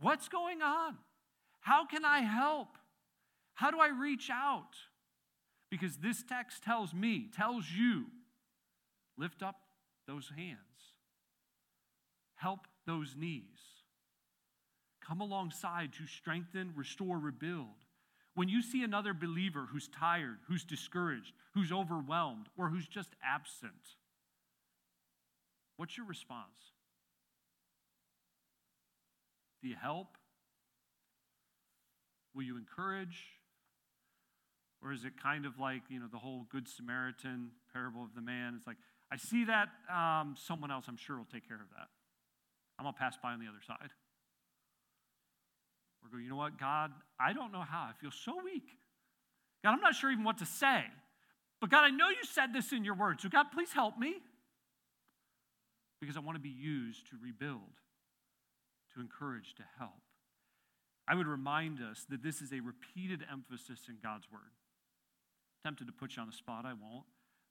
What's 0.00 0.28
going 0.28 0.60
on? 0.60 0.96
How 1.60 1.86
can 1.86 2.04
I 2.04 2.20
help? 2.20 2.68
How 3.54 3.70
do 3.70 3.80
I 3.80 3.88
reach 3.88 4.30
out? 4.30 4.76
Because 5.70 5.96
this 5.96 6.22
text 6.22 6.62
tells 6.62 6.92
me, 6.92 7.30
tells 7.34 7.64
you, 7.70 8.06
lift 9.16 9.42
up 9.42 9.56
those 10.06 10.30
hands, 10.36 10.58
help 12.34 12.66
those 12.86 13.14
knees, 13.16 13.44
come 15.06 15.20
alongside 15.20 15.92
to 15.94 16.06
strengthen, 16.06 16.72
restore, 16.76 17.18
rebuild. 17.18 17.86
When 18.34 18.48
you 18.48 18.62
see 18.62 18.82
another 18.82 19.14
believer 19.14 19.68
who's 19.70 19.88
tired, 19.88 20.38
who's 20.48 20.64
discouraged, 20.64 21.32
who's 21.54 21.72
overwhelmed, 21.72 22.46
or 22.58 22.68
who's 22.68 22.88
just 22.88 23.14
absent, 23.22 23.96
what's 25.76 25.96
your 25.96 26.06
response? 26.06 26.72
Do 29.62 29.68
you 29.68 29.76
help? 29.80 30.16
Will 32.34 32.42
you 32.42 32.56
encourage? 32.56 33.24
Or 34.82 34.92
is 34.92 35.04
it 35.04 35.20
kind 35.22 35.44
of 35.44 35.58
like, 35.58 35.82
you 35.88 36.00
know, 36.00 36.06
the 36.10 36.18
whole 36.18 36.46
Good 36.50 36.66
Samaritan 36.68 37.50
parable 37.72 38.02
of 38.02 38.14
the 38.14 38.22
man? 38.22 38.54
It's 38.56 38.66
like, 38.66 38.78
I 39.12 39.16
see 39.16 39.44
that, 39.44 39.68
um, 39.92 40.36
someone 40.38 40.70
else 40.70 40.86
I'm 40.88 40.96
sure 40.96 41.18
will 41.18 41.26
take 41.30 41.46
care 41.46 41.60
of 41.60 41.68
that. 41.76 41.88
I'm 42.78 42.84
going 42.84 42.94
to 42.94 42.98
pass 42.98 43.16
by 43.22 43.32
on 43.32 43.40
the 43.40 43.46
other 43.46 43.60
side. 43.66 43.90
Or 46.02 46.08
go, 46.10 46.16
you 46.16 46.30
know 46.30 46.36
what, 46.36 46.58
God, 46.58 46.92
I 47.18 47.34
don't 47.34 47.52
know 47.52 47.62
how. 47.62 47.90
I 47.90 47.92
feel 48.00 48.10
so 48.10 48.32
weak. 48.42 48.64
God, 49.62 49.72
I'm 49.72 49.80
not 49.80 49.94
sure 49.94 50.10
even 50.10 50.24
what 50.24 50.38
to 50.38 50.46
say. 50.46 50.84
But 51.60 51.68
God, 51.68 51.84
I 51.84 51.90
know 51.90 52.08
you 52.08 52.24
said 52.24 52.54
this 52.54 52.72
in 52.72 52.84
your 52.84 52.94
word. 52.94 53.20
So, 53.20 53.28
God, 53.28 53.46
please 53.52 53.72
help 53.72 53.98
me. 53.98 54.14
Because 56.00 56.16
I 56.16 56.20
want 56.20 56.36
to 56.36 56.42
be 56.42 56.48
used 56.48 57.10
to 57.10 57.16
rebuild 57.22 57.60
to 58.94 59.00
encourage, 59.00 59.54
to 59.56 59.62
help. 59.78 60.02
I 61.08 61.14
would 61.14 61.26
remind 61.26 61.80
us 61.80 62.06
that 62.08 62.22
this 62.22 62.40
is 62.40 62.52
a 62.52 62.60
repeated 62.60 63.24
emphasis 63.30 63.86
in 63.88 63.96
God's 64.02 64.30
word. 64.30 64.52
Tempted 65.64 65.86
to 65.86 65.92
put 65.92 66.16
you 66.16 66.22
on 66.22 66.28
the 66.28 66.36
spot, 66.36 66.64
I 66.64 66.72
won't. 66.72 67.04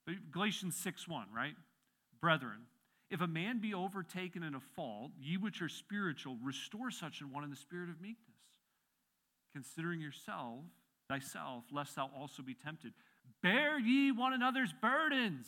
But 0.05 0.31
Galatians 0.31 0.75
6 0.77 1.07
1, 1.07 1.27
right? 1.35 1.55
Brethren, 2.21 2.61
if 3.09 3.21
a 3.21 3.27
man 3.27 3.59
be 3.59 3.73
overtaken 3.73 4.43
in 4.43 4.55
a 4.55 4.59
fault, 4.59 5.11
ye 5.19 5.37
which 5.37 5.61
are 5.61 5.69
spiritual, 5.69 6.37
restore 6.43 6.91
such 6.91 7.21
an 7.21 7.31
one 7.31 7.43
in 7.43 7.49
the 7.49 7.55
spirit 7.55 7.89
of 7.89 8.01
meekness, 8.01 8.37
considering 9.53 9.99
yourself, 9.99 10.59
thyself, 11.09 11.63
lest 11.71 11.95
thou 11.95 12.09
also 12.15 12.43
be 12.43 12.53
tempted. 12.53 12.93
Bear 13.41 13.79
ye 13.79 14.11
one 14.11 14.33
another's 14.33 14.73
burdens, 14.73 15.47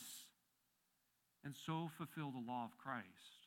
and 1.44 1.54
so 1.54 1.90
fulfill 1.96 2.30
the 2.30 2.44
law 2.46 2.64
of 2.64 2.76
Christ. 2.78 3.41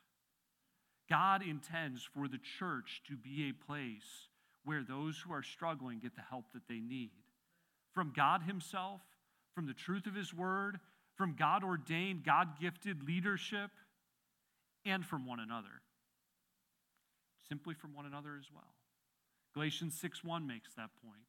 God 1.09 1.43
intends 1.43 2.03
for 2.03 2.27
the 2.27 2.39
church 2.59 3.01
to 3.07 3.15
be 3.15 3.49
a 3.49 3.65
place 3.65 4.29
where 4.63 4.83
those 4.83 5.21
who 5.25 5.31
are 5.33 5.43
struggling 5.43 5.99
get 5.99 6.15
the 6.15 6.21
help 6.21 6.45
that 6.53 6.67
they 6.67 6.79
need. 6.79 7.11
From 7.93 8.11
God 8.15 8.41
Himself, 8.41 9.01
from 9.53 9.67
the 9.67 9.73
truth 9.73 10.07
of 10.07 10.15
His 10.15 10.33
Word, 10.33 10.79
from 11.15 11.35
God 11.37 11.63
ordained, 11.63 12.23
God 12.25 12.59
gifted 12.59 13.07
leadership, 13.07 13.71
and 14.85 15.05
from 15.05 15.25
one 15.25 15.39
another. 15.39 15.81
Simply 17.47 17.73
from 17.73 17.93
one 17.93 18.05
another 18.05 18.35
as 18.37 18.45
well. 18.53 18.73
Galatians 19.53 19.97
6 19.99 20.23
1 20.23 20.45
makes 20.45 20.73
that 20.75 20.89
point. 21.03 21.21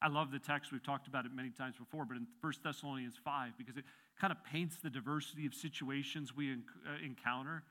I 0.00 0.08
love 0.08 0.30
the 0.30 0.38
text. 0.38 0.70
We've 0.70 0.84
talked 0.84 1.06
about 1.06 1.24
it 1.24 1.32
many 1.34 1.50
times 1.50 1.76
before, 1.78 2.04
but 2.04 2.16
in 2.16 2.26
1 2.40 2.52
Thessalonians 2.62 3.14
5, 3.24 3.52
because 3.56 3.76
it 3.76 3.84
kind 4.20 4.30
of 4.30 4.36
paints 4.44 4.76
the 4.82 4.90
diversity 4.90 5.46
of 5.46 5.54
situations 5.54 6.36
we 6.36 6.52
uh, 6.52 6.56
encounter. 7.04 7.62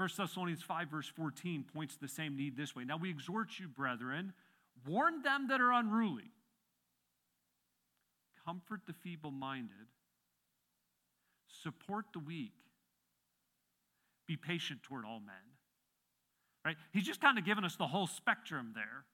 1 0.00 0.08
Thessalonians 0.16 0.62
5, 0.62 0.88
verse 0.88 1.08
14 1.14 1.62
points 1.74 1.94
to 1.96 2.00
the 2.00 2.08
same 2.08 2.34
need 2.34 2.56
this 2.56 2.74
way. 2.74 2.84
Now 2.84 2.96
we 2.96 3.10
exhort 3.10 3.58
you, 3.58 3.68
brethren, 3.68 4.32
warn 4.86 5.20
them 5.20 5.48
that 5.48 5.60
are 5.60 5.72
unruly, 5.72 6.30
comfort 8.46 8.80
the 8.86 8.94
feeble 8.94 9.30
minded, 9.30 9.88
support 11.62 12.06
the 12.14 12.18
weak, 12.18 12.54
be 14.26 14.38
patient 14.38 14.82
toward 14.82 15.04
all 15.04 15.20
men. 15.20 15.34
Right? 16.64 16.78
He's 16.94 17.04
just 17.04 17.20
kind 17.20 17.36
of 17.36 17.44
given 17.44 17.66
us 17.66 17.76
the 17.76 17.86
whole 17.86 18.06
spectrum 18.06 18.72
there 18.74 19.04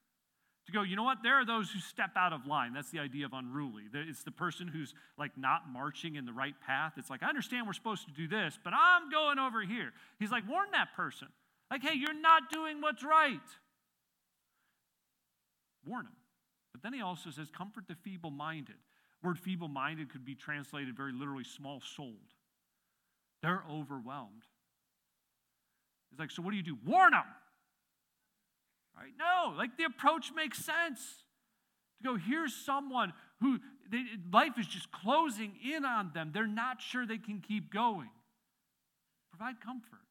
to 0.67 0.73
go, 0.73 0.83
you 0.83 0.95
know 0.95 1.03
what? 1.03 1.23
There 1.23 1.35
are 1.35 1.45
those 1.45 1.71
who 1.71 1.79
step 1.79 2.11
out 2.15 2.33
of 2.33 2.45
line. 2.45 2.73
That's 2.73 2.91
the 2.91 2.99
idea 2.99 3.25
of 3.25 3.33
unruly. 3.33 3.83
It's 3.93 4.23
the 4.23 4.31
person 4.31 4.67
who's 4.67 4.93
like 5.17 5.31
not 5.37 5.63
marching 5.71 6.15
in 6.15 6.25
the 6.25 6.33
right 6.33 6.55
path. 6.65 6.93
It's 6.97 7.09
like, 7.09 7.23
I 7.23 7.29
understand 7.29 7.65
we're 7.67 7.73
supposed 7.73 8.05
to 8.07 8.13
do 8.13 8.27
this, 8.27 8.59
but 8.63 8.73
I'm 8.73 9.09
going 9.09 9.39
over 9.39 9.61
here. 9.61 9.93
He's 10.19 10.31
like, 10.31 10.47
warn 10.47 10.67
that 10.73 10.93
person. 10.95 11.29
Like, 11.71 11.83
hey, 11.83 11.95
you're 11.95 12.19
not 12.19 12.51
doing 12.51 12.81
what's 12.81 13.03
right. 13.03 13.39
Warn 15.85 16.05
him. 16.05 16.15
But 16.73 16.83
then 16.83 16.93
he 16.93 17.01
also 17.01 17.29
says, 17.29 17.49
comfort 17.49 17.85
the 17.87 17.95
feeble 17.95 18.31
minded. 18.31 18.75
Word 19.23 19.39
feeble 19.39 19.67
minded 19.67 20.11
could 20.11 20.25
be 20.25 20.35
translated 20.35 20.95
very 20.95 21.13
literally 21.13 21.43
small 21.43 21.81
souled. 21.95 22.33
They're 23.41 23.63
overwhelmed. 23.71 24.43
He's 26.11 26.19
like, 26.19 26.31
so 26.31 26.41
what 26.41 26.51
do 26.51 26.57
you 26.57 26.63
do? 26.63 26.77
Warn 26.85 27.11
them. 27.11 27.23
Right? 28.97 29.11
No, 29.17 29.55
like 29.55 29.77
the 29.77 29.83
approach 29.83 30.31
makes 30.35 30.57
sense. 30.57 30.99
To 31.99 32.03
go, 32.03 32.15
here's 32.15 32.53
someone 32.53 33.13
who 33.39 33.59
they, 33.89 34.03
life 34.31 34.53
is 34.59 34.67
just 34.67 34.91
closing 34.91 35.53
in 35.63 35.85
on 35.85 36.11
them. 36.13 36.31
They're 36.33 36.47
not 36.47 36.81
sure 36.81 37.05
they 37.05 37.17
can 37.17 37.39
keep 37.39 37.71
going. 37.71 38.09
Provide 39.31 39.61
comfort. 39.61 40.05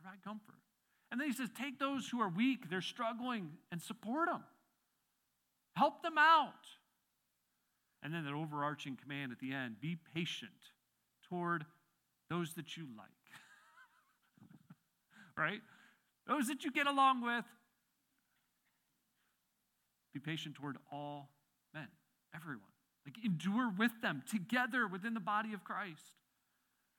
Provide 0.00 0.22
comfort. 0.24 0.54
And 1.10 1.20
then 1.20 1.28
he 1.28 1.34
says, 1.34 1.50
take 1.56 1.78
those 1.78 2.08
who 2.08 2.20
are 2.20 2.28
weak, 2.28 2.70
they're 2.70 2.80
struggling, 2.80 3.50
and 3.70 3.82
support 3.82 4.28
them. 4.28 4.44
Help 5.76 6.02
them 6.02 6.16
out. 6.18 6.52
And 8.02 8.12
then 8.14 8.24
that 8.24 8.32
overarching 8.32 8.96
command 9.00 9.30
at 9.30 9.38
the 9.38 9.52
end 9.52 9.80
be 9.80 9.96
patient 10.14 10.50
toward 11.28 11.64
those 12.30 12.54
that 12.54 12.76
you 12.76 12.86
like. 12.96 13.08
right? 15.36 15.60
Those 16.26 16.48
that 16.48 16.64
you 16.64 16.72
get 16.72 16.86
along 16.86 17.22
with, 17.22 17.44
be 20.12 20.20
patient 20.20 20.54
toward 20.54 20.76
all 20.92 21.30
men, 21.74 21.88
everyone. 22.34 22.62
Like 23.04 23.16
endure 23.24 23.70
with 23.76 23.92
them 24.00 24.22
together 24.28 24.86
within 24.86 25.14
the 25.14 25.20
body 25.20 25.52
of 25.54 25.64
Christ. 25.64 26.12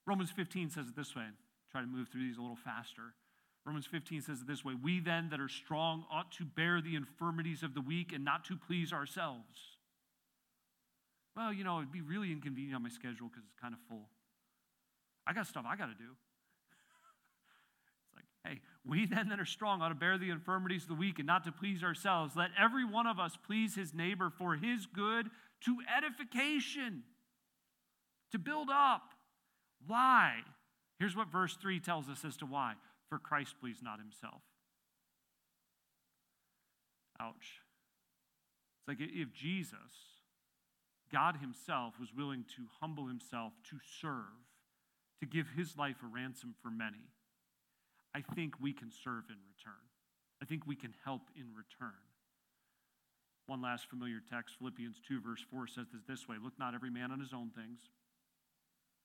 Romans 0.05 0.32
15 0.32 0.70
says 0.70 0.88
it 0.88 0.96
this 0.96 1.15
way. 1.15 1.25
Try 1.72 1.82
to 1.82 1.88
move 1.88 2.10
through 2.10 2.22
these 2.22 2.38
a 2.38 2.41
little 2.41 2.58
faster. 2.58 3.13
Romans 3.65 3.86
15 3.86 4.22
says 4.22 4.41
it 4.41 4.48
this 4.48 4.65
way 4.65 4.74
We 4.82 5.00
then 5.00 5.29
that 5.29 5.39
are 5.39 5.48
strong 5.48 6.05
ought 6.12 6.32
to 6.34 6.46
bear 6.46 6.82
the 6.82 6.96
infirmities 6.96 7.63
of 7.63 7.74
the 7.74 7.82
weak 7.82 8.12
and 8.13 8.25
not 8.25 8.43
to 8.46 8.58
please 8.58 8.91
ourselves. 8.91 9.77
Well, 11.36 11.53
you 11.53 11.63
know, 11.63 11.79
it'd 11.79 11.91
be 11.91 12.01
really 12.01 12.32
inconvenient 12.32 12.75
on 12.75 12.84
my 12.84 12.89
schedule 12.89 13.29
because 13.29 13.43
it's 13.46 13.60
kind 13.60 13.74
of 13.74 13.79
full. 13.89 14.10
I 15.25 15.34
got 15.34 15.48
stuff 15.48 15.65
I 15.67 15.75
got 15.75 15.88
to 15.88 15.96
do. 15.96 16.12
Hey, 18.45 18.62
we 18.85 19.05
then 19.05 19.29
that 19.29 19.39
are 19.39 19.45
strong 19.45 19.81
ought 19.81 19.89
to 19.89 19.95
bear 19.95 20.17
the 20.17 20.29
infirmities 20.29 20.83
of 20.83 20.89
the 20.89 20.95
weak 20.95 21.19
and 21.19 21.27
not 21.27 21.43
to 21.45 21.51
please 21.51 21.83
ourselves. 21.83 22.35
Let 22.35 22.50
every 22.59 22.85
one 22.85 23.07
of 23.07 23.19
us 23.19 23.38
please 23.45 23.75
his 23.75 23.93
neighbor 23.93 24.31
for 24.38 24.55
his 24.55 24.85
good 24.85 25.29
to 25.65 25.77
edification, 25.95 27.03
to 28.31 28.39
build 28.39 28.69
up. 28.69 29.13
Why? 29.88 30.39
Here's 31.00 31.15
what 31.15 31.31
verse 31.31 31.55
3 31.62 31.79
tells 31.79 32.09
us 32.09 32.25
as 32.25 32.38
to 32.38 32.45
why. 32.45 32.73
For 33.09 33.19
Christ 33.19 33.55
pleased 33.62 33.83
not 33.83 34.00
himself. 34.00 34.41
Ouch. 37.19 37.62
It's 38.79 38.88
like 38.88 38.97
if 39.00 39.33
Jesus, 39.33 39.77
God 41.12 41.38
Himself, 41.38 41.93
was 42.00 42.09
willing 42.13 42.43
to 42.57 42.63
humble 42.81 43.07
Himself, 43.07 43.53
to 43.69 43.77
serve, 44.01 44.43
to 45.21 45.25
give 45.25 45.47
His 45.55 45.77
life 45.77 45.97
a 46.03 46.07
ransom 46.07 46.55
for 46.62 46.69
many, 46.69 47.07
I 48.15 48.22
think 48.22 48.53
we 48.62 48.74
can 48.74 48.91
serve 48.91 49.25
in 49.29 49.38
return. 49.41 49.84
I 50.41 50.46
think 50.46 50.67
we 50.67 50.75
can 50.75 50.93
help 51.03 51.22
in 51.36 51.50
return. 51.55 51.98
One 53.48 53.62
last 53.62 53.89
familiar 53.89 54.22
text, 54.22 54.55
Philippians 54.60 55.01
2, 55.08 55.20
verse 55.20 55.43
4 55.51 55.67
says 55.67 55.88
this 55.91 56.03
this 56.08 56.27
way 56.27 56.38
Look 56.41 56.53
not 56.58 56.75
every 56.75 56.89
man 56.89 57.12
on 57.12 57.20
his 57.20 57.34
own 57.34 57.51
things, 57.51 57.79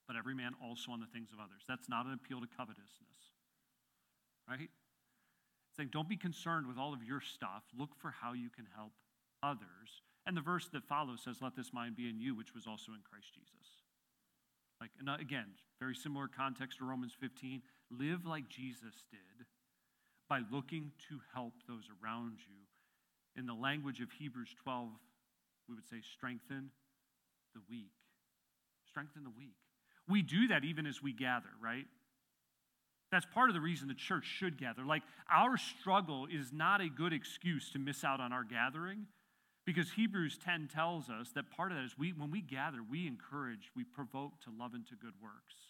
but 0.07 0.17
every 0.17 0.35
man 0.35 0.53
also 0.62 0.93
on 0.93 1.00
the 1.00 1.11
things 1.12 1.33
of 1.33 1.41
others. 1.41 1.62
That's 1.67 1.88
not 1.88 2.07
an 2.07 2.12
appeal 2.12 2.41
to 2.41 2.47
covetousness, 2.47 3.35
right? 4.49 4.71
It's 4.71 5.77
saying 5.77 5.91
don't 5.93 6.09
be 6.09 6.17
concerned 6.17 6.67
with 6.67 6.79
all 6.79 6.93
of 6.93 7.03
your 7.03 7.21
stuff. 7.21 7.65
Look 7.77 7.97
for 7.99 8.11
how 8.11 8.33
you 8.33 8.50
can 8.50 8.67
help 8.77 8.93
others. 9.43 10.03
And 10.27 10.37
the 10.37 10.43
verse 10.43 10.69
that 10.73 10.85
follows 10.85 11.23
says, 11.25 11.38
Let 11.41 11.57
this 11.57 11.73
mind 11.73 11.97
be 11.97 12.09
in 12.09 12.21
you, 12.21 12.37
which 12.37 12.55
was 12.55 12.67
also 12.67 12.93
in 12.93 13.00
Christ 13.03 13.35
Jesus. 13.35 13.83
Like, 14.81 14.91
and 15.00 15.09
uh, 15.09 15.17
again, 15.21 15.47
very 15.81 15.95
similar 15.95 16.29
context 16.29 16.79
to 16.79 16.85
Romans 16.85 17.12
15. 17.19 17.62
Live 17.90 18.26
like 18.26 18.49
Jesus 18.49 18.95
did 19.11 19.47
by 20.28 20.40
looking 20.52 20.92
to 21.09 21.21
help 21.35 21.54
those 21.66 21.88
around 22.02 22.38
you 22.47 23.38
in 23.38 23.47
the 23.47 23.54
language 23.54 24.00
of 24.00 24.11
Hebrews 24.12 24.54
12, 24.62 24.88
we 25.68 25.75
would 25.75 25.88
say, 25.88 26.02
strengthen 26.12 26.71
the 27.54 27.61
weak. 27.71 27.92
Strengthen 28.88 29.25
the 29.25 29.30
weak. 29.30 29.57
We 30.09 30.23
do 30.23 30.49
that 30.49 30.64
even 30.64 30.87
as 30.87 31.02
we 31.02 31.12
gather, 31.12 31.49
right? 31.62 31.87
That's 33.11 33.26
part 33.33 33.49
of 33.49 33.54
the 33.54 33.61
reason 33.61 33.88
the 33.88 33.95
church 33.95 34.25
should 34.25 34.59
gather. 34.59 34.85
Like, 34.85 35.02
our 35.30 35.57
struggle 35.57 36.26
is 36.26 36.52
not 36.52 36.80
a 36.80 36.88
good 36.88 37.12
excuse 37.12 37.71
to 37.71 37.78
miss 37.78 38.04
out 38.04 38.21
on 38.21 38.33
our 38.33 38.45
gathering 38.45 39.07
because 39.64 39.92
Hebrews 39.92 40.38
10 40.45 40.68
tells 40.75 41.09
us 41.09 41.30
that 41.35 41.50
part 41.50 41.73
of 41.73 41.78
that 41.78 41.85
is 41.85 41.97
we, 41.99 42.12
when 42.12 42.30
we 42.30 42.40
gather, 42.40 42.78
we 42.83 43.07
encourage, 43.07 43.71
we 43.76 43.85
provoke 43.85 44.40
to 44.42 44.50
love 44.59 44.75
and 44.75 44.87
to 44.88 44.95
good 44.95 45.14
works. 45.23 45.67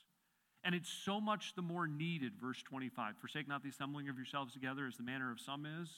And 0.65 0.75
it's 0.75 0.91
so 0.91 1.21
much 1.21 1.55
the 1.55 1.63
more 1.63 1.87
needed, 1.87 2.33
verse 2.41 2.63
25. 2.63 3.17
Forsake 3.21 3.49
not 3.49 3.63
the 3.63 3.69
assembling 3.69 4.09
of 4.09 4.17
yourselves 4.17 4.53
together 4.53 4.87
as 4.87 4.97
the 4.97 5.03
manner 5.03 5.31
of 5.31 5.41
some 5.41 5.65
is, 5.65 5.89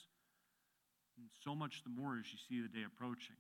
and 1.17 1.27
so 1.43 1.55
much 1.55 1.83
the 1.83 1.91
more 1.91 2.19
as 2.19 2.27
you 2.33 2.39
see 2.49 2.63
the 2.63 2.69
day 2.69 2.85
approaching. 2.87 3.37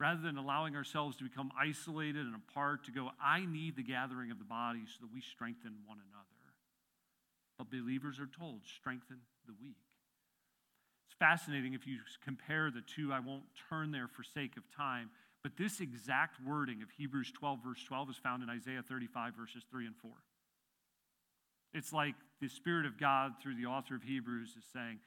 Rather 0.00 0.20
than 0.20 0.38
allowing 0.38 0.76
ourselves 0.76 1.16
to 1.16 1.24
become 1.24 1.50
isolated 1.58 2.24
and 2.24 2.34
apart, 2.36 2.84
to 2.84 2.92
go, 2.92 3.10
I 3.22 3.44
need 3.44 3.76
the 3.76 3.82
gathering 3.82 4.30
of 4.30 4.38
the 4.38 4.44
body 4.44 4.84
so 4.86 4.98
that 5.02 5.12
we 5.12 5.20
strengthen 5.20 5.74
one 5.86 5.98
another. 5.98 6.28
But 7.58 7.70
believers 7.70 8.20
are 8.20 8.30
told, 8.38 8.60
strengthen 8.64 9.18
the 9.46 9.54
weak. 9.60 9.82
It's 11.08 11.16
fascinating 11.18 11.74
if 11.74 11.86
you 11.86 11.98
compare 12.24 12.70
the 12.70 12.82
two. 12.82 13.12
I 13.12 13.18
won't 13.18 13.42
turn 13.68 13.90
there 13.90 14.06
for 14.06 14.22
sake 14.22 14.56
of 14.56 14.62
time. 14.76 15.10
But 15.48 15.56
this 15.56 15.80
exact 15.80 16.36
wording 16.46 16.82
of 16.82 16.90
Hebrews 16.90 17.32
12, 17.32 17.60
verse 17.64 17.82
12, 17.82 18.10
is 18.10 18.16
found 18.18 18.42
in 18.42 18.50
Isaiah 18.50 18.82
35, 18.86 19.32
verses 19.34 19.64
3 19.70 19.86
and 19.86 19.96
4. 19.96 20.10
It's 21.72 21.90
like 21.90 22.16
the 22.42 22.48
Spirit 22.48 22.84
of 22.84 23.00
God, 23.00 23.32
through 23.42 23.54
the 23.54 23.64
author 23.64 23.94
of 23.94 24.02
Hebrews, 24.02 24.50
is 24.58 24.64
saying, 24.74 24.98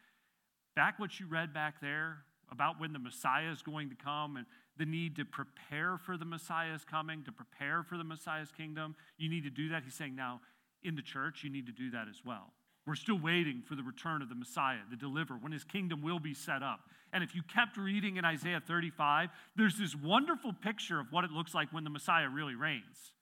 Back 0.76 0.98
what 0.98 1.20
you 1.20 1.28
read 1.28 1.54
back 1.54 1.80
there 1.80 2.24
about 2.52 2.80
when 2.80 2.92
the 2.92 2.98
Messiah 2.98 3.52
is 3.52 3.62
going 3.62 3.92
to 3.92 3.96
come 3.96 4.36
and 4.36 4.48
the 4.78 4.86
need 4.88 5.16
to 5.18 5.26
prepare 5.26 6.00
for 6.00 6.18
the 6.18 6.26
Messiah's 6.26 6.84
coming, 6.84 7.24
to 7.26 7.32
prepare 7.32 7.84
for 7.84 7.96
the 7.96 8.04
Messiah's 8.04 8.52
kingdom, 8.52 8.96
you 9.20 9.30
need 9.30 9.44
to 9.44 9.52
do 9.52 9.70
that. 9.70 9.84
He's 9.84 9.94
saying 9.94 10.16
now 10.16 10.42
in 10.82 10.96
the 10.96 11.04
church, 11.04 11.44
you 11.44 11.52
need 11.52 11.68
to 11.68 11.72
do 11.72 11.92
that 11.92 12.08
as 12.10 12.22
well. 12.26 12.52
We're 12.92 12.96
still 12.96 13.20
waiting 13.20 13.64
for 13.66 13.76
the 13.76 13.84
return 13.84 14.22
of 14.22 14.28
the 14.28 14.36
Messiah, 14.36 14.80
the 14.90 14.98
deliverer, 14.98 15.38
when 15.40 15.54
his 15.54 15.64
kingdom 15.64 16.02
will 16.02 16.20
be 16.20 16.34
set 16.34 16.62
up. 16.62 16.82
And 17.14 17.24
if 17.24 17.34
you 17.34 17.42
kept 17.42 17.78
reading 17.78 18.18
in 18.18 18.26
Isaiah 18.26 18.60
35, 18.60 19.30
there's 19.56 19.78
this 19.78 19.96
wonderful 19.96 20.52
picture 20.52 21.00
of 21.00 21.08
what 21.10 21.24
it 21.24 21.32
looks 21.32 21.56
like 21.56 21.72
when 21.72 21.86
the 21.86 21.90
Messiah 21.90 22.28
really 22.28 22.54
reigns. 22.54 23.14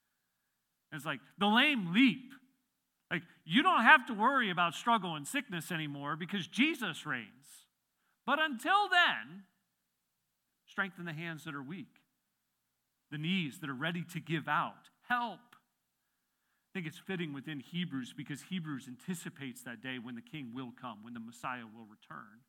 It's 0.92 1.06
like 1.06 1.20
the 1.38 1.46
lame 1.46 1.94
leap, 1.94 2.32
like, 3.12 3.22
you 3.46 3.62
don't 3.62 3.84
have 3.84 4.08
to 4.08 4.16
worry 4.16 4.50
about 4.50 4.74
struggle 4.74 5.14
and 5.16 5.28
sickness 5.28 5.72
anymore 5.72 6.16
because 6.16 6.48
Jesus 6.48 7.06
reigns. 7.06 7.68
But 8.26 8.40
until 8.40 8.90
then, 8.90 9.44
strengthen 10.66 11.06
the 11.06 11.14
hands 11.14 11.44
that 11.44 11.54
are 11.54 11.62
weak, 11.62 11.94
the 13.12 13.20
knees 13.20 13.60
that 13.60 13.70
are 13.70 13.76
ready 13.76 14.04
to 14.14 14.20
give 14.20 14.48
out. 14.48 14.90
Help. 15.08 15.38
Think 16.80 16.88
it's 16.88 16.98
fitting 16.98 17.34
within 17.34 17.60
Hebrews 17.60 18.14
because 18.16 18.42
Hebrews 18.44 18.88
anticipates 18.88 19.64
that 19.64 19.84
day 19.84 20.00
when 20.00 20.16
the 20.16 20.22
king 20.22 20.52
will 20.56 20.72
come, 20.82 21.00
when 21.04 21.14
the 21.14 21.20
Messiah 21.20 21.66
will 21.66 21.84
return. 21.84 22.40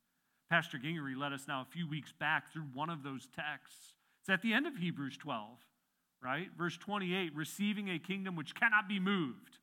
Pastor 0.48 0.78
Gingery 0.78 1.16
led 1.16 1.32
us 1.32 1.46
now 1.48 1.62
a 1.62 1.72
few 1.72 1.88
weeks 1.88 2.12
back 2.12 2.52
through 2.52 2.66
one 2.72 2.90
of 2.90 3.02
those 3.02 3.26
texts. 3.34 3.94
It's 4.22 4.30
at 4.30 4.40
the 4.40 4.52
end 4.52 4.68
of 4.68 4.76
Hebrews 4.76 5.16
12, 5.16 5.58
right? 6.22 6.46
Verse 6.56 6.76
28 6.76 7.34
receiving 7.34 7.90
a 7.90 7.98
kingdom 7.98 8.36
which 8.36 8.54
cannot 8.54 8.88
be 8.88 9.00
moved 9.00 9.58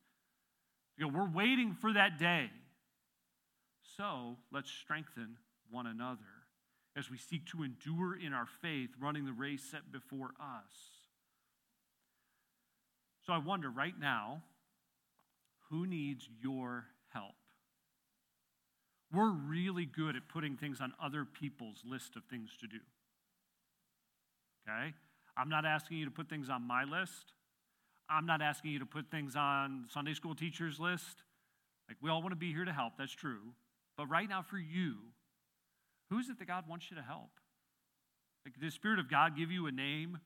you 0.98 1.06
know, 1.06 1.16
we're 1.16 1.30
waiting 1.30 1.72
for 1.72 1.94
that 1.94 2.18
day. 2.18 2.50
So 3.96 4.36
let's 4.52 4.70
strengthen 4.70 5.38
one 5.70 5.86
another 5.86 6.18
as 6.94 7.10
we 7.10 7.16
seek 7.16 7.46
to 7.46 7.62
endure 7.62 8.20
in 8.20 8.34
our 8.34 8.48
faith, 8.60 8.90
running 9.00 9.24
the 9.24 9.32
race 9.32 9.62
set 9.70 9.90
before 9.90 10.32
us. 10.38 10.98
So 13.24 13.32
I 13.32 13.38
wonder 13.38 13.70
right 13.70 13.98
now 13.98 14.42
who 15.70 15.86
needs 15.86 16.28
your 16.42 16.86
help? 17.12 17.34
We're 19.12 19.30
really 19.30 19.86
good 19.86 20.16
at 20.16 20.28
putting 20.28 20.56
things 20.56 20.80
on 20.80 20.92
other 21.02 21.24
people's 21.24 21.82
list 21.84 22.16
of 22.16 22.24
things 22.24 22.50
to 22.60 22.66
do. 22.66 22.78
Okay? 24.68 24.94
I'm 25.36 25.48
not 25.48 25.64
asking 25.64 25.98
you 25.98 26.04
to 26.04 26.10
put 26.10 26.28
things 26.28 26.50
on 26.50 26.62
my 26.62 26.84
list. 26.84 27.32
I'm 28.10 28.26
not 28.26 28.42
asking 28.42 28.72
you 28.72 28.78
to 28.80 28.86
put 28.86 29.10
things 29.10 29.36
on 29.36 29.86
Sunday 29.92 30.14
school 30.14 30.34
teachers' 30.34 30.80
list. 30.80 31.22
Like, 31.88 31.96
we 32.02 32.10
all 32.10 32.20
want 32.20 32.32
to 32.32 32.36
be 32.36 32.52
here 32.52 32.64
to 32.64 32.72
help, 32.72 32.94
that's 32.98 33.12
true. 33.12 33.54
But 33.96 34.06
right 34.06 34.28
now, 34.28 34.42
for 34.42 34.58
you, 34.58 34.96
who 36.10 36.18
is 36.18 36.28
it 36.28 36.38
that 36.38 36.48
God 36.48 36.64
wants 36.68 36.90
you 36.90 36.96
to 36.96 37.02
help? 37.02 37.30
Like, 38.44 38.54
did 38.54 38.62
the 38.62 38.70
Spirit 38.70 38.98
of 38.98 39.10
God 39.10 39.36
give 39.36 39.50
you 39.50 39.66
a 39.66 39.72
name? 39.72 40.18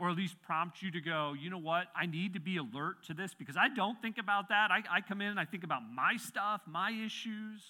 Or 0.00 0.08
at 0.08 0.16
least 0.16 0.40
prompt 0.40 0.80
you 0.80 0.90
to 0.92 1.00
go, 1.00 1.34
you 1.38 1.50
know 1.50 1.58
what? 1.58 1.88
I 1.94 2.06
need 2.06 2.32
to 2.32 2.40
be 2.40 2.56
alert 2.56 3.04
to 3.08 3.14
this 3.14 3.34
because 3.34 3.56
I 3.58 3.68
don't 3.68 4.00
think 4.00 4.16
about 4.16 4.48
that. 4.48 4.70
I, 4.70 4.82
I 4.90 5.00
come 5.02 5.20
in 5.20 5.28
and 5.28 5.38
I 5.38 5.44
think 5.44 5.62
about 5.62 5.82
my 5.94 6.16
stuff, 6.16 6.62
my 6.66 6.90
issues. 6.90 7.62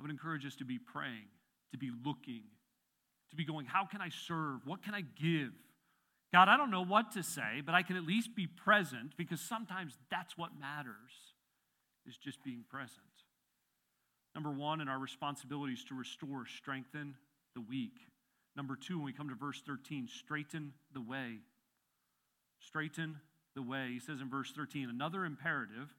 I 0.00 0.02
would 0.02 0.10
encourage 0.10 0.46
us 0.46 0.56
to 0.56 0.64
be 0.64 0.78
praying, 0.78 1.28
to 1.72 1.78
be 1.78 1.90
looking, 2.04 2.44
to 3.30 3.36
be 3.36 3.44
going, 3.44 3.66
how 3.66 3.84
can 3.84 4.00
I 4.00 4.08
serve? 4.08 4.60
What 4.64 4.82
can 4.82 4.94
I 4.94 5.02
give? 5.02 5.52
God, 6.32 6.48
I 6.48 6.56
don't 6.56 6.70
know 6.70 6.84
what 6.84 7.12
to 7.12 7.22
say, 7.22 7.60
but 7.64 7.74
I 7.74 7.82
can 7.82 7.96
at 7.96 8.04
least 8.04 8.34
be 8.34 8.46
present 8.46 9.12
because 9.18 9.38
sometimes 9.38 9.98
that's 10.10 10.38
what 10.38 10.58
matters, 10.58 11.12
is 12.06 12.16
just 12.16 12.42
being 12.42 12.64
present. 12.70 12.96
Number 14.34 14.50
one, 14.50 14.80
in 14.80 14.88
our 14.88 14.98
responsibilities 14.98 15.84
to 15.90 15.94
restore, 15.94 16.46
strengthen 16.46 17.16
the 17.54 17.60
weak. 17.60 17.92
Number 18.56 18.76
two, 18.76 18.96
when 18.98 19.06
we 19.06 19.12
come 19.12 19.28
to 19.28 19.34
verse 19.34 19.62
13, 19.66 20.08
straighten 20.08 20.72
the 20.92 21.00
way. 21.00 21.38
Straighten 22.58 23.16
the 23.54 23.62
way. 23.62 23.90
He 23.92 23.98
says 23.98 24.20
in 24.20 24.28
verse 24.28 24.52
13, 24.54 24.90
another 24.90 25.24
imperative, 25.24 25.94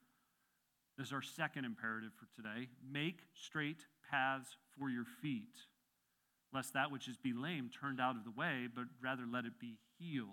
this 0.98 1.08
is 1.08 1.13
our 1.13 1.22
second 1.22 1.66
imperative 1.66 2.12
for 2.13 2.28
today 2.36 2.68
make 2.88 3.18
straight 3.34 3.86
paths 4.10 4.58
for 4.78 4.89
your 4.89 5.06
feet 5.22 5.58
lest 6.54 6.74
that 6.74 6.92
which 6.92 7.08
is 7.08 7.18
be 7.18 7.34
lame 7.34 7.70
turned 7.70 8.00
out 8.00 8.16
of 8.16 8.24
the 8.24 8.32
way, 8.32 8.68
but 8.74 8.86
rather 9.02 9.24
let 9.32 9.46
it 9.46 9.60
be 9.60 9.78
healed. 9.98 10.30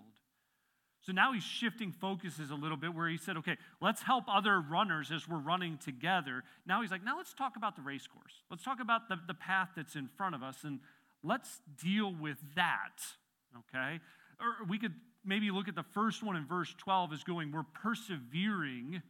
So 1.01 1.11
now 1.11 1.33
he's 1.33 1.43
shifting 1.43 1.91
focuses 1.91 2.51
a 2.51 2.55
little 2.55 2.77
bit 2.77 2.93
where 2.93 3.09
he 3.09 3.17
said, 3.17 3.35
okay, 3.37 3.57
let's 3.81 4.03
help 4.03 4.25
other 4.27 4.61
runners 4.61 5.11
as 5.11 5.27
we're 5.27 5.39
running 5.39 5.79
together. 5.79 6.43
Now 6.67 6.83
he's 6.83 6.91
like, 6.91 7.03
now 7.03 7.17
let's 7.17 7.33
talk 7.33 7.57
about 7.57 7.75
the 7.75 7.81
race 7.81 8.05
course. 8.05 8.43
Let's 8.51 8.63
talk 8.63 8.79
about 8.79 9.09
the, 9.09 9.17
the 9.25 9.33
path 9.33 9.69
that's 9.75 9.95
in 9.95 10.07
front 10.15 10.35
of 10.35 10.43
us 10.43 10.63
and 10.63 10.79
let's 11.23 11.61
deal 11.81 12.13
with 12.13 12.37
that 12.55 12.99
okay? 13.57 13.99
Or 14.39 14.65
we 14.67 14.79
could 14.79 14.93
maybe 15.23 15.51
look 15.51 15.67
at 15.67 15.75
the 15.75 15.83
first 15.83 16.23
one 16.23 16.35
in 16.35 16.45
verse 16.45 16.73
12 16.77 17.13
as 17.13 17.23
going, 17.23 17.51
we're 17.51 17.63
persevering 17.63 19.01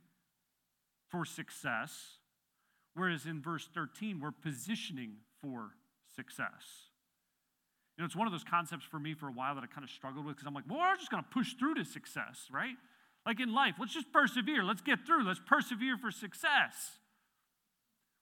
for 1.10 1.26
success, 1.26 2.18
whereas 2.94 3.26
in 3.26 3.42
verse 3.42 3.70
13, 3.74 4.20
we're 4.20 4.32
positioning 4.32 5.18
for 5.42 5.72
success. 6.16 6.90
You 7.98 8.04
know, 8.04 8.06
it's 8.06 8.16
one 8.16 8.28
of 8.28 8.32
those 8.32 8.44
concepts 8.44 8.86
for 8.86 9.00
me 9.00 9.14
for 9.14 9.28
a 9.28 9.32
while 9.32 9.56
that 9.56 9.64
I 9.64 9.68
kind 9.68 9.84
of 9.84 9.90
struggled 9.90 10.26
with 10.26 10.36
because 10.36 10.48
I'm 10.48 10.54
like, 10.54 10.64
well, 10.70 10.80
we're 10.80 10.96
just 10.96 11.12
going 11.12 11.24
to 11.24 11.30
push 11.30 11.54
through 11.54 11.76
to 11.76 11.86
success, 11.86 12.48
right? 12.52 12.76
Like 13.26 13.40
in 13.40 13.54
life, 13.54 13.76
let's 13.80 13.94
just 13.94 14.12
persevere. 14.12 14.64
Let's 14.64 14.82
get 14.82 15.06
through. 15.06 15.26
Let's 15.26 15.42
persevere 15.46 15.98
for 15.98 16.10
success. 16.10 17.00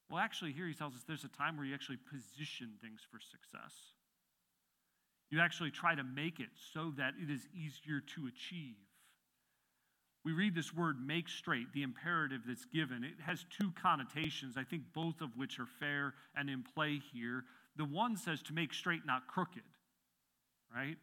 Well, 0.09 0.19
actually, 0.19 0.53
here 0.53 0.67
he 0.67 0.73
tells 0.73 0.95
us 0.95 1.01
there's 1.07 1.23
a 1.23 1.27
time 1.27 1.55
where 1.55 1.65
you 1.65 1.73
actually 1.73 1.97
position 1.97 2.73
things 2.81 3.01
for 3.11 3.19
success. 3.19 3.73
You 5.29 5.39
actually 5.39 5.69
try 5.69 5.93
to 5.93 6.03
make 6.03 6.39
it 6.39 6.49
so 6.73 6.91
that 6.97 7.13
it 7.21 7.29
is 7.31 7.47
easier 7.53 8.01
to 8.15 8.27
achieve. 8.27 8.75
We 10.25 10.33
read 10.33 10.55
this 10.55 10.73
word 10.73 10.97
make 10.99 11.29
straight, 11.29 11.71
the 11.73 11.83
imperative 11.83 12.41
that's 12.47 12.65
given. 12.65 13.03
It 13.03 13.21
has 13.25 13.45
two 13.57 13.71
connotations, 13.81 14.57
I 14.57 14.63
think 14.63 14.83
both 14.93 15.21
of 15.21 15.37
which 15.37 15.59
are 15.59 15.67
fair 15.79 16.15
and 16.35 16.49
in 16.49 16.63
play 16.63 16.99
here. 17.13 17.45
The 17.77 17.85
one 17.85 18.17
says 18.17 18.41
to 18.43 18.53
make 18.53 18.73
straight, 18.73 19.05
not 19.05 19.27
crooked, 19.27 19.63
right? 20.75 20.97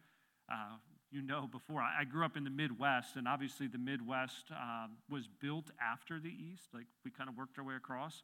Uh, 0.51 0.75
you 1.09 1.21
know 1.21 1.47
before. 1.49 1.81
I 1.81 2.03
grew 2.03 2.25
up 2.25 2.35
in 2.35 2.43
the 2.43 2.49
Midwest, 2.49 3.15
and 3.15 3.27
obviously 3.27 3.67
the 3.67 3.77
Midwest 3.77 4.51
um, 4.51 4.97
was 5.09 5.27
built 5.41 5.71
after 5.81 6.19
the 6.19 6.29
East. 6.29 6.67
Like 6.73 6.85
we 7.05 7.11
kind 7.11 7.29
of 7.29 7.37
worked 7.37 7.57
our 7.57 7.63
way 7.63 7.75
across. 7.75 8.23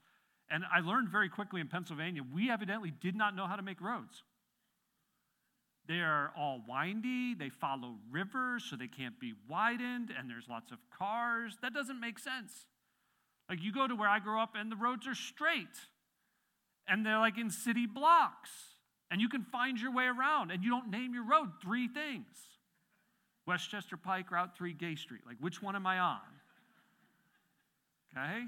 And 0.50 0.64
I 0.72 0.82
learned 0.82 1.10
very 1.10 1.30
quickly 1.30 1.62
in 1.62 1.68
Pennsylvania, 1.68 2.22
we 2.34 2.52
evidently 2.52 2.92
did 2.92 3.16
not 3.16 3.36
know 3.36 3.48
how 3.48 3.56
to 3.56 3.62
make 3.62 3.82
roads. 3.82 4.24
They 5.88 6.00
are 6.00 6.32
all 6.38 6.62
windy, 6.68 7.34
they 7.34 7.50
follow 7.50 7.96
rivers, 8.10 8.64
so 8.70 8.76
they 8.76 8.88
can't 8.88 9.20
be 9.20 9.34
widened, 9.50 10.12
and 10.18 10.30
there's 10.30 10.48
lots 10.50 10.72
of 10.72 10.78
cars. 10.98 11.58
That 11.62 11.74
doesn't 11.74 12.00
make 12.00 12.20
sense. 12.20 12.68
Like 13.50 13.62
you 13.62 13.74
go 13.74 13.88
to 13.88 13.96
where 13.96 14.08
I 14.08 14.20
grew 14.20 14.40
up, 14.40 14.54
and 14.56 14.72
the 14.72 14.78
roads 14.78 15.08
are 15.08 15.16
straight, 15.16 15.68
and 16.88 17.06
they're 17.06 17.20
like 17.20 17.38
in 17.38 17.50
city 17.50 17.86
blocks, 17.86 18.50
and 19.12 19.20
you 19.20 19.28
can 19.28 19.44
find 19.44 19.80
your 19.80 19.94
way 19.94 20.06
around, 20.06 20.52
and 20.52 20.64
you 20.64 20.70
don't 20.70 20.90
name 20.90 21.14
your 21.14 21.26
road 21.26 21.50
three 21.62 21.88
things 21.88 22.38
Westchester 23.46 23.98
Pike, 23.98 24.32
Route 24.32 24.56
3, 24.56 24.74
Gay 24.74 24.96
Street. 24.96 25.22
Like, 25.28 25.36
which 25.40 25.62
one 25.62 25.76
am 25.76 25.86
I 25.86 26.00
on? 26.00 26.20
Okay? 28.12 28.44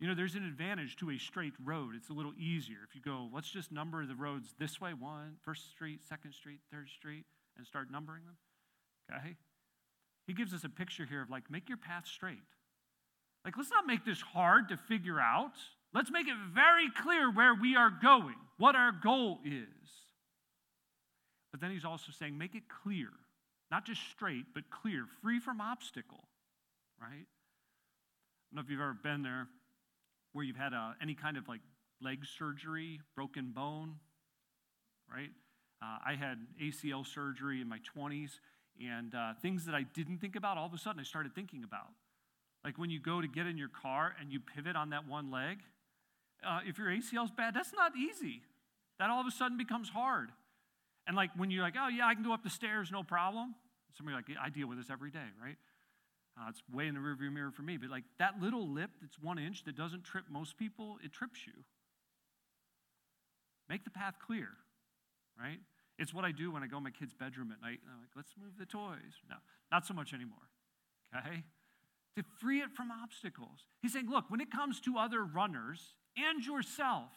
You 0.00 0.08
know, 0.08 0.14
there's 0.14 0.34
an 0.34 0.46
advantage 0.46 0.96
to 0.96 1.10
a 1.10 1.18
straight 1.18 1.52
road. 1.62 1.94
It's 1.94 2.08
a 2.08 2.14
little 2.14 2.32
easier. 2.38 2.78
If 2.88 2.94
you 2.94 3.02
go, 3.02 3.28
let's 3.34 3.50
just 3.50 3.70
number 3.70 4.04
the 4.06 4.14
roads 4.14 4.54
this 4.58 4.80
way 4.80 4.94
one, 4.94 5.36
First 5.42 5.70
Street, 5.70 6.00
Second 6.08 6.32
Street, 6.32 6.60
Third 6.72 6.88
Street, 6.88 7.26
and 7.58 7.66
start 7.66 7.90
numbering 7.90 8.22
them. 8.24 8.36
Okay? 9.14 9.36
He 10.26 10.32
gives 10.32 10.54
us 10.54 10.64
a 10.64 10.70
picture 10.70 11.04
here 11.04 11.20
of 11.20 11.28
like, 11.28 11.50
make 11.50 11.68
your 11.68 11.76
path 11.76 12.06
straight. 12.06 12.38
Like, 13.44 13.58
let's 13.58 13.70
not 13.70 13.86
make 13.86 14.06
this 14.06 14.22
hard 14.22 14.70
to 14.70 14.78
figure 14.78 15.20
out. 15.20 15.52
Let's 15.92 16.10
make 16.10 16.28
it 16.28 16.36
very 16.54 16.88
clear 17.02 17.30
where 17.30 17.54
we 17.54 17.76
are 17.76 17.90
going, 17.90 18.36
what 18.56 18.76
our 18.76 18.92
goal 18.92 19.40
is. 19.44 19.66
But 21.50 21.60
then 21.60 21.72
he's 21.72 21.84
also 21.84 22.12
saying, 22.18 22.38
make 22.38 22.54
it 22.54 22.62
clear, 22.82 23.08
not 23.70 23.84
just 23.84 24.00
straight, 24.10 24.46
but 24.54 24.70
clear, 24.70 25.04
free 25.20 25.40
from 25.40 25.60
obstacle, 25.60 26.24
right? 27.00 27.08
I 27.10 28.54
don't 28.54 28.56
know 28.56 28.60
if 28.62 28.70
you've 28.70 28.80
ever 28.80 28.96
been 29.02 29.22
there 29.22 29.48
where 30.32 30.44
you've 30.44 30.56
had 30.56 30.72
uh, 30.74 30.92
any 31.02 31.14
kind 31.14 31.36
of 31.36 31.48
like 31.48 31.60
leg 32.02 32.24
surgery, 32.24 33.00
broken 33.14 33.52
bone, 33.52 33.96
right? 35.12 35.30
Uh, 35.82 35.98
I 36.06 36.14
had 36.14 36.38
ACL 36.62 37.06
surgery 37.06 37.60
in 37.60 37.68
my 37.68 37.78
20s, 37.96 38.32
and 38.80 39.14
uh, 39.14 39.32
things 39.40 39.66
that 39.66 39.74
I 39.74 39.82
didn't 39.82 40.18
think 40.18 40.36
about, 40.36 40.56
all 40.56 40.66
of 40.66 40.74
a 40.74 40.78
sudden 40.78 41.00
I 41.00 41.04
started 41.04 41.34
thinking 41.34 41.64
about. 41.64 41.88
Like 42.64 42.78
when 42.78 42.90
you 42.90 43.00
go 43.00 43.20
to 43.20 43.28
get 43.28 43.46
in 43.46 43.56
your 43.56 43.68
car 43.68 44.14
and 44.20 44.30
you 44.30 44.40
pivot 44.40 44.76
on 44.76 44.90
that 44.90 45.08
one 45.08 45.30
leg, 45.30 45.58
uh, 46.46 46.60
if 46.66 46.78
your 46.78 46.88
ACL's 46.88 47.30
bad, 47.30 47.54
that's 47.54 47.72
not 47.74 47.92
easy. 47.96 48.42
That 48.98 49.10
all 49.10 49.20
of 49.20 49.26
a 49.26 49.30
sudden 49.30 49.56
becomes 49.56 49.88
hard. 49.88 50.30
And 51.06 51.16
like 51.16 51.30
when 51.36 51.50
you're 51.50 51.62
like, 51.62 51.74
oh 51.78 51.88
yeah, 51.88 52.06
I 52.06 52.14
can 52.14 52.22
go 52.22 52.32
up 52.32 52.42
the 52.42 52.50
stairs, 52.50 52.90
no 52.92 53.02
problem. 53.02 53.54
Somebody 53.96 54.16
like, 54.16 54.26
I 54.40 54.50
deal 54.50 54.68
with 54.68 54.78
this 54.78 54.90
every 54.90 55.10
day, 55.10 55.18
right? 55.42 55.56
Uh, 56.40 56.48
it's 56.48 56.62
way 56.72 56.86
in 56.86 56.94
the 56.94 57.00
rearview 57.00 57.30
mirror 57.32 57.50
for 57.50 57.62
me, 57.62 57.76
but 57.76 57.90
like 57.90 58.04
that 58.18 58.40
little 58.40 58.66
lip 58.66 58.90
that's 59.02 59.18
one 59.18 59.38
inch 59.38 59.64
that 59.64 59.76
doesn't 59.76 60.04
trip 60.04 60.24
most 60.30 60.56
people, 60.56 60.96
it 61.04 61.12
trips 61.12 61.46
you. 61.46 61.52
Make 63.68 63.84
the 63.84 63.90
path 63.90 64.14
clear, 64.24 64.48
right? 65.38 65.58
It's 65.98 66.14
what 66.14 66.24
I 66.24 66.32
do 66.32 66.50
when 66.50 66.62
I 66.62 66.66
go 66.66 66.78
in 66.78 66.84
my 66.84 66.90
kid's 66.90 67.12
bedroom 67.12 67.52
at 67.52 67.60
night. 67.60 67.80
I'm 67.84 68.00
like, 68.00 68.08
let's 68.16 68.32
move 68.40 68.52
the 68.58 68.64
toys. 68.64 69.20
No, 69.28 69.36
not 69.70 69.86
so 69.86 69.92
much 69.92 70.14
anymore, 70.14 70.38
okay? 71.14 71.42
To 72.16 72.24
free 72.40 72.60
it 72.60 72.70
from 72.74 72.90
obstacles. 72.90 73.66
He's 73.82 73.92
saying, 73.92 74.08
look, 74.08 74.30
when 74.30 74.40
it 74.40 74.50
comes 74.50 74.80
to 74.80 74.96
other 74.96 75.22
runners 75.22 75.94
and 76.16 76.44
yourself, 76.44 77.10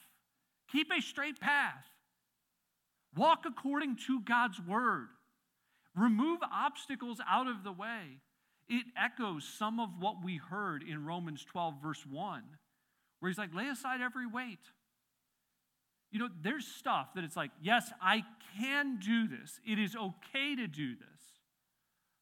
keep 0.69 0.87
a 0.91 1.01
straight 1.01 1.39
path. 1.39 1.85
Walk 3.15 3.45
according 3.45 3.97
to 4.07 4.19
God's 4.19 4.59
word. 4.59 5.07
Remove 5.95 6.39
obstacles 6.51 7.21
out 7.29 7.47
of 7.47 7.63
the 7.63 7.71
way. 7.71 8.19
It 8.69 8.85
echoes 8.97 9.43
some 9.43 9.79
of 9.79 9.89
what 9.99 10.23
we 10.23 10.37
heard 10.37 10.83
in 10.83 11.05
Romans 11.05 11.43
12, 11.43 11.75
verse 11.81 12.05
1, 12.09 12.43
where 13.19 13.29
he's 13.29 13.37
like, 13.37 13.53
lay 13.53 13.67
aside 13.67 14.01
every 14.01 14.25
weight. 14.27 14.59
You 16.11 16.19
know, 16.19 16.29
there's 16.41 16.65
stuff 16.65 17.13
that 17.15 17.23
it's 17.23 17.35
like, 17.35 17.51
yes, 17.61 17.91
I 18.01 18.23
can 18.57 18.99
do 18.99 19.27
this. 19.27 19.59
It 19.65 19.79
is 19.79 19.95
okay 19.95 20.55
to 20.55 20.67
do 20.67 20.95
this, 20.95 21.21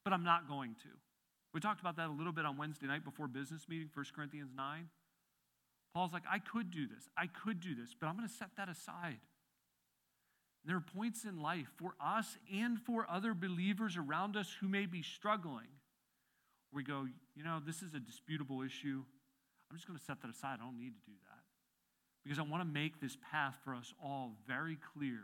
but 0.04 0.14
I'm 0.14 0.24
not 0.24 0.48
going 0.48 0.76
to. 0.84 0.90
We 1.54 1.60
talked 1.60 1.82
about 1.82 1.98
that 1.98 2.08
a 2.08 2.14
little 2.14 2.32
bit 2.32 2.46
on 2.46 2.58
Wednesday 2.58 2.88
night 2.88 3.04
before 3.04 3.28
business 3.28 3.68
meeting, 3.68 3.90
1 3.94 4.06
Corinthians 4.16 4.52
9. 4.56 4.88
Paul's 5.94 6.14
like, 6.14 6.24
I 6.32 6.40
could 6.40 6.72
do 6.72 6.88
this. 6.88 7.10
I 7.18 7.28
could 7.28 7.60
do 7.60 7.76
this, 7.76 7.94
but 8.00 8.08
I'm 8.08 8.16
going 8.16 8.28
to 8.28 8.34
set 8.34 8.52
that 8.56 8.70
aside. 8.70 9.20
There 10.64 10.78
are 10.78 10.86
points 10.96 11.26
in 11.26 11.42
life 11.42 11.68
for 11.78 11.96
us 12.00 12.38
and 12.54 12.80
for 12.80 13.06
other 13.10 13.34
believers 13.34 13.98
around 13.98 14.38
us 14.38 14.56
who 14.62 14.70
may 14.70 14.86
be 14.86 15.02
struggling 15.02 15.68
we 16.74 16.84
go, 16.84 17.06
you 17.36 17.44
know, 17.44 17.60
this 17.66 17.82
is 17.82 17.94
a 17.94 18.00
disputable 18.00 18.62
issue. 18.62 19.04
I'm 19.70 19.78
just 19.78 19.88
going 19.88 20.00
to 20.00 20.06
set 20.06 20.22
that 20.22 20.30
aside. 20.30 20.60
I 20.62 20.66
don't 20.66 20.78
need 20.78 20.94
to 20.94 21.06
do 21.06 21.18
that. 21.30 21.44
Because 22.24 22.40
I 22.40 22.44
want 22.44 22.62
to 22.62 22.68
make 22.68 23.02
this 23.02 23.18
path 23.32 23.56
for 23.64 23.74
us 23.74 23.94
all 24.04 24.34
very 24.48 24.78
clear, 24.94 25.20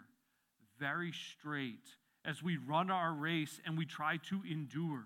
very 0.79 1.11
straight 1.11 1.87
as 2.25 2.41
we 2.41 2.57
run 2.57 2.89
our 2.89 3.13
race 3.13 3.61
and 3.65 3.77
we 3.77 3.85
try 3.85 4.17
to 4.29 4.41
endure. 4.49 5.05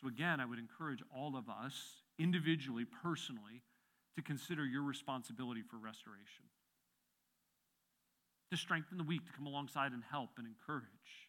So, 0.00 0.08
again, 0.08 0.40
I 0.40 0.46
would 0.46 0.58
encourage 0.58 1.02
all 1.14 1.36
of 1.36 1.48
us, 1.48 1.74
individually, 2.18 2.86
personally, 3.02 3.62
to 4.16 4.22
consider 4.22 4.64
your 4.64 4.82
responsibility 4.82 5.62
for 5.62 5.76
restoration. 5.76 6.46
To 8.50 8.56
strengthen 8.56 8.98
the 8.98 9.04
weak, 9.04 9.26
to 9.26 9.32
come 9.32 9.46
alongside 9.46 9.92
and 9.92 10.02
help 10.10 10.30
and 10.38 10.46
encourage, 10.46 11.28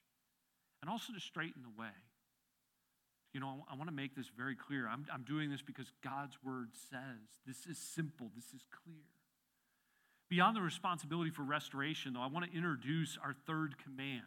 and 0.82 0.90
also 0.90 1.14
to 1.14 1.20
straighten 1.20 1.62
the 1.62 1.82
way. 1.82 1.92
You 3.34 3.40
know, 3.40 3.66
I 3.72 3.76
want 3.76 3.88
to 3.90 3.96
make 3.96 4.16
this 4.16 4.30
very 4.36 4.56
clear. 4.56 4.88
I'm, 4.88 5.06
I'm 5.14 5.24
doing 5.24 5.50
this 5.50 5.62
because 5.62 5.92
God's 6.04 6.38
word 6.44 6.70
says 6.90 7.40
this 7.48 7.66
is 7.66 7.78
simple, 7.78 8.30
this 8.36 8.54
is 8.54 8.66
clear. 8.84 9.06
Beyond 10.30 10.56
the 10.56 10.62
responsibility 10.62 11.30
for 11.30 11.44
restoration, 11.44 12.14
though, 12.14 12.22
I 12.22 12.28
want 12.28 12.50
to 12.50 12.56
introduce 12.56 13.18
our 13.24 13.34
third 13.46 13.76
command. 13.84 14.24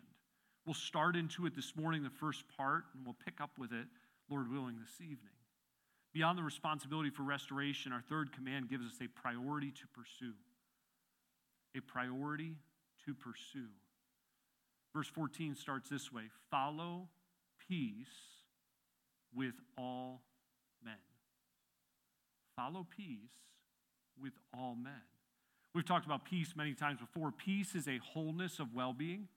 We'll 0.67 0.75
start 0.75 1.17
into 1.17 1.47
it 1.47 1.55
this 1.55 1.75
morning, 1.77 2.03
the 2.03 2.11
first 2.11 2.45
part, 2.57 2.85
and 2.95 3.05
we'll 3.05 3.17
pick 3.25 3.41
up 3.41 3.51
with 3.59 3.73
it, 3.73 3.87
Lord 4.31 4.51
willing, 4.51 4.77
this 4.79 5.01
evening. 5.01 5.33
Beyond 6.13 6.39
the 6.39 6.43
responsibility 6.43 7.11
for 7.11 7.23
restoration, 7.23 7.93
our 7.93 8.03
third 8.09 8.33
command 8.33 8.71
gives 8.71 8.87
us 8.87 8.99
a 9.03 9.09
priority 9.09 9.71
to 9.73 9.87
pursue. 9.93 10.35
A 11.77 11.81
priority 11.81 12.55
to 13.05 13.15
pursue. 13.15 13.69
Verse 14.95 15.09
14 15.09 15.57
starts 15.57 15.91
this 15.91 16.13
way 16.13 16.25
Follow 16.51 17.09
peace 17.69 18.34
with 19.35 19.55
all 19.77 20.23
men. 20.85 20.95
Follow 22.57 22.87
peace 22.97 23.31
with 24.21 24.33
all 24.57 24.77
men. 24.77 24.93
We've 25.75 25.85
talked 25.85 26.07
about 26.07 26.25
peace 26.25 26.55
many 26.57 26.75
times 26.75 27.01
before. 27.01 27.33
Peace 27.33 27.75
is 27.75 27.89
a 27.89 27.99
wholeness 27.99 28.61
of 28.61 28.75
well 28.75 28.93
being. 28.93 29.29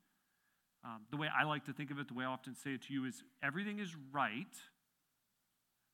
Um, 0.83 1.01
the 1.09 1.17
way 1.17 1.27
I 1.27 1.43
like 1.43 1.65
to 1.65 1.73
think 1.73 1.89
of 1.89 1.99
it, 1.99 2.07
the 2.07 2.13
way 2.13 2.23
I 2.23 2.27
often 2.27 2.55
say 2.55 2.71
it 2.71 2.83
to 2.83 2.93
you, 2.93 3.05
is 3.05 3.23
everything 3.43 3.79
is 3.79 3.95
right 4.13 4.45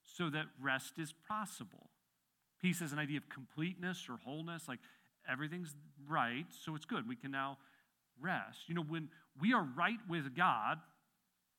so 0.04 0.30
that 0.30 0.46
rest 0.62 1.00
is 1.00 1.14
possible. 1.28 1.90
Peace 2.62 2.82
is 2.82 2.92
an 2.92 3.00
idea 3.00 3.18
of 3.18 3.30
completeness 3.30 4.08
or 4.10 4.18
wholeness, 4.24 4.68
like 4.68 4.80
everything's 5.30 5.74
right, 6.08 6.46
so 6.50 6.76
it's 6.76 6.86
good. 6.86 7.08
We 7.08 7.16
can 7.16 7.32
now 7.32 7.58
rest. 8.22 8.60
You 8.68 8.76
know, 8.76 8.84
when 8.84 9.10
we 9.40 9.54
are 9.54 9.66
right 9.76 10.00
with 10.10 10.36
God, 10.36 10.80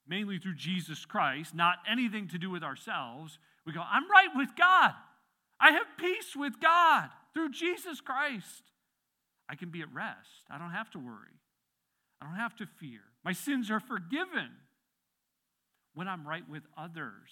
mainly 0.07 0.39
through 0.39 0.57
Jesus 0.57 1.05
Christ, 1.05 1.55
not 1.55 1.79
anything 1.91 2.29
to 2.29 2.39
do 2.39 2.51
with 2.51 2.63
ourselves, 2.63 3.39
we 3.67 3.73
go, 3.73 3.81
I'm 3.81 4.11
right 4.11 4.29
with 4.35 4.51
God. 4.57 4.93
I 5.61 5.73
have 5.73 5.87
peace 5.99 6.37
with 6.37 6.61
God 6.61 7.09
through 7.33 7.51
Jesus 7.51 8.01
Christ. 8.01 8.63
I 9.49 9.55
can 9.55 9.71
be 9.71 9.81
at 9.83 9.93
rest. 9.93 10.45
I 10.51 10.59
don't 10.59 10.71
have 10.71 10.91
to 10.91 10.99
worry. 10.99 11.41
I 12.21 12.27
don't 12.27 12.37
have 12.37 12.57
to 12.57 12.67
fear. 12.67 13.01
My 13.25 13.33
sins 13.33 13.71
are 13.71 13.81
forgiven. 13.81 14.51
When 15.95 16.09
I'm 16.09 16.27
right 16.27 16.49
with 16.49 16.65
others, 16.77 17.31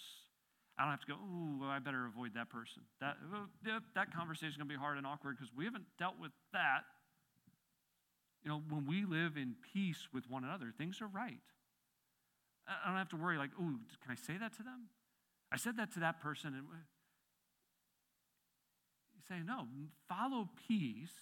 I 0.79 0.83
don't 0.83 0.91
have 0.93 1.01
to 1.01 1.07
go, 1.07 1.15
ooh, 1.15 1.65
I 1.65 1.79
better 1.79 2.07
avoid 2.07 2.35
that 2.35 2.49
person. 2.49 2.83
That, 3.01 3.17
that 3.95 4.15
conversation 4.15 4.51
is 4.51 4.57
going 4.57 4.69
to 4.69 4.75
be 4.75 4.79
hard 4.79 4.99
and 4.99 5.07
awkward 5.07 5.37
because 5.37 5.53
we 5.57 5.65
haven't 5.65 5.85
dealt 5.99 6.15
with 6.21 6.33
that. 6.53 6.83
You 8.43 8.51
know, 8.51 8.63
when 8.69 8.87
we 8.87 9.05
live 9.05 9.37
in 9.37 9.55
peace 9.73 10.09
with 10.13 10.25
one 10.29 10.45
another, 10.45 10.73
things 10.77 11.01
are 11.01 11.07
right. 11.07 11.41
I 12.67 12.89
don't 12.89 12.99
have 12.99 13.09
to 13.11 13.17
worry, 13.17 13.39
like, 13.39 13.51
ooh, 13.59 13.79
can 14.03 14.11
I 14.11 14.15
say 14.15 14.37
that 14.39 14.57
to 14.57 14.63
them? 14.63 14.89
I 15.53 15.57
said 15.57 15.77
that 15.79 15.93
to 15.95 16.01
that 16.01 16.21
person. 16.21 16.55
And 16.55 16.65
you 19.15 19.21
say, 19.29 19.43
no, 19.45 19.67
follow 20.09 20.49
peace 20.69 21.13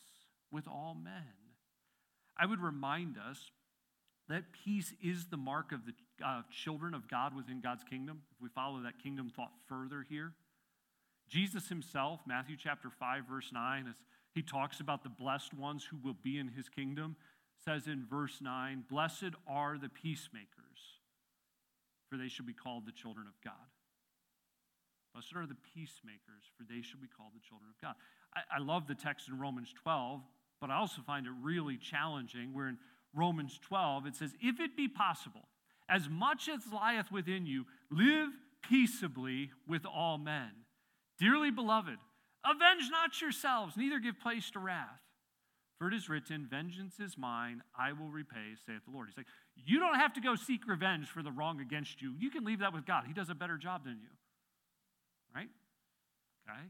with 0.50 0.68
all 0.68 0.94
men. 0.94 1.34
I 2.36 2.46
would 2.46 2.60
remind 2.60 3.16
us 3.18 3.50
that 4.28 4.44
peace 4.64 4.94
is 5.02 5.26
the 5.26 5.36
mark 5.36 5.72
of 5.72 5.80
the 5.84 5.92
uh, 6.24 6.42
children 6.50 6.94
of 6.94 7.08
God 7.08 7.34
within 7.34 7.60
God's 7.60 7.84
kingdom. 7.84 8.22
If 8.30 8.42
we 8.42 8.48
follow 8.48 8.80
that 8.82 9.02
kingdom 9.02 9.30
thought 9.34 9.52
further 9.68 10.06
here, 10.08 10.32
Jesus 11.28 11.68
himself, 11.68 12.20
Matthew 12.26 12.56
chapter 12.58 12.90
5, 12.90 13.24
verse 13.28 13.50
9, 13.52 13.86
as 13.88 13.94
he 14.32 14.42
talks 14.42 14.80
about 14.80 15.02
the 15.02 15.08
blessed 15.08 15.54
ones 15.54 15.84
who 15.84 15.96
will 16.02 16.16
be 16.22 16.38
in 16.38 16.48
his 16.48 16.68
kingdom, 16.68 17.16
says 17.64 17.86
in 17.86 18.04
verse 18.08 18.38
9, 18.40 18.84
Blessed 18.88 19.34
are 19.46 19.76
the 19.78 19.88
peacemakers, 19.88 20.59
for 22.10 22.16
they 22.16 22.28
shall 22.28 22.44
be 22.44 22.52
called 22.52 22.84
the 22.84 22.92
children 22.92 23.26
of 23.26 23.34
God. 23.42 23.54
Blessed 25.14 25.34
are 25.36 25.46
the 25.46 25.56
peacemakers, 25.74 26.44
for 26.56 26.64
they 26.64 26.82
shall 26.82 27.00
be 27.00 27.08
called 27.08 27.32
the 27.34 27.40
children 27.40 27.70
of 27.70 27.80
God. 27.80 27.94
I, 28.34 28.56
I 28.56 28.58
love 28.58 28.86
the 28.86 28.94
text 28.94 29.28
in 29.28 29.38
Romans 29.38 29.72
12, 29.82 30.20
but 30.60 30.70
I 30.70 30.76
also 30.76 31.02
find 31.02 31.26
it 31.26 31.32
really 31.42 31.76
challenging. 31.76 32.52
Where 32.52 32.68
in 32.68 32.78
Romans 33.14 33.58
12, 33.62 34.06
it 34.06 34.16
says, 34.16 34.34
If 34.40 34.60
it 34.60 34.76
be 34.76 34.88
possible, 34.88 35.48
as 35.88 36.08
much 36.08 36.48
as 36.48 36.60
lieth 36.72 37.10
within 37.10 37.46
you, 37.46 37.64
live 37.90 38.30
peaceably 38.68 39.50
with 39.66 39.84
all 39.84 40.18
men. 40.18 40.50
Dearly 41.18 41.50
beloved, 41.50 41.98
avenge 42.44 42.88
not 42.90 43.20
yourselves, 43.20 43.76
neither 43.76 43.98
give 43.98 44.20
place 44.20 44.50
to 44.52 44.58
wrath. 44.58 45.00
For 45.80 45.88
it 45.88 45.94
is 45.94 46.10
written, 46.10 46.46
Vengeance 46.48 47.00
is 47.00 47.16
mine, 47.16 47.62
I 47.76 47.92
will 47.92 48.10
repay, 48.10 48.52
saith 48.66 48.84
the 48.84 48.90
Lord. 48.92 49.08
He's 49.08 49.16
like, 49.16 49.26
You 49.56 49.80
don't 49.80 49.94
have 49.94 50.12
to 50.12 50.20
go 50.20 50.36
seek 50.36 50.68
revenge 50.68 51.08
for 51.08 51.22
the 51.22 51.32
wrong 51.32 51.58
against 51.58 52.02
you. 52.02 52.12
You 52.18 52.30
can 52.30 52.44
leave 52.44 52.58
that 52.58 52.74
with 52.74 52.84
God. 52.84 53.04
He 53.06 53.14
does 53.14 53.30
a 53.30 53.34
better 53.34 53.56
job 53.56 53.84
than 53.84 53.96
you. 54.02 54.10
Right? 55.34 55.48
Okay? 56.46 56.60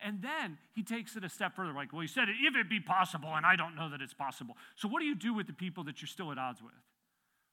And 0.00 0.20
then 0.20 0.58
he 0.74 0.82
takes 0.82 1.16
it 1.16 1.24
a 1.24 1.30
step 1.30 1.56
further, 1.56 1.72
like, 1.72 1.94
well, 1.94 2.02
he 2.02 2.08
said, 2.08 2.28
it, 2.28 2.36
if 2.42 2.54
it 2.54 2.68
be 2.68 2.78
possible, 2.78 3.30
and 3.34 3.46
I 3.46 3.56
don't 3.56 3.74
know 3.74 3.88
that 3.88 4.02
it's 4.02 4.12
possible. 4.12 4.54
So, 4.76 4.86
what 4.86 5.00
do 5.00 5.06
you 5.06 5.14
do 5.14 5.32
with 5.32 5.46
the 5.46 5.54
people 5.54 5.84
that 5.84 6.02
you're 6.02 6.06
still 6.06 6.30
at 6.30 6.36
odds 6.36 6.62
with? 6.62 6.74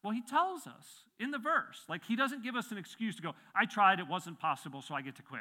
Well, 0.04 0.14
he 0.14 0.22
tells 0.22 0.68
us 0.68 1.06
in 1.18 1.32
the 1.32 1.40
verse, 1.40 1.84
like, 1.88 2.04
he 2.04 2.18
doesn't 2.18 2.44
give 2.44 2.58
us 2.58 2.72
an 2.72 2.78
excuse 2.78 3.16
to 3.16 3.22
go, 3.22 3.32
I 3.56 3.66
tried, 3.66 4.02
it 4.02 4.10
wasn't 4.10 4.38
possible, 4.38 4.82
so 4.82 4.94
I 4.94 5.02
get 5.02 5.16
to 5.16 5.24
quit. 5.24 5.40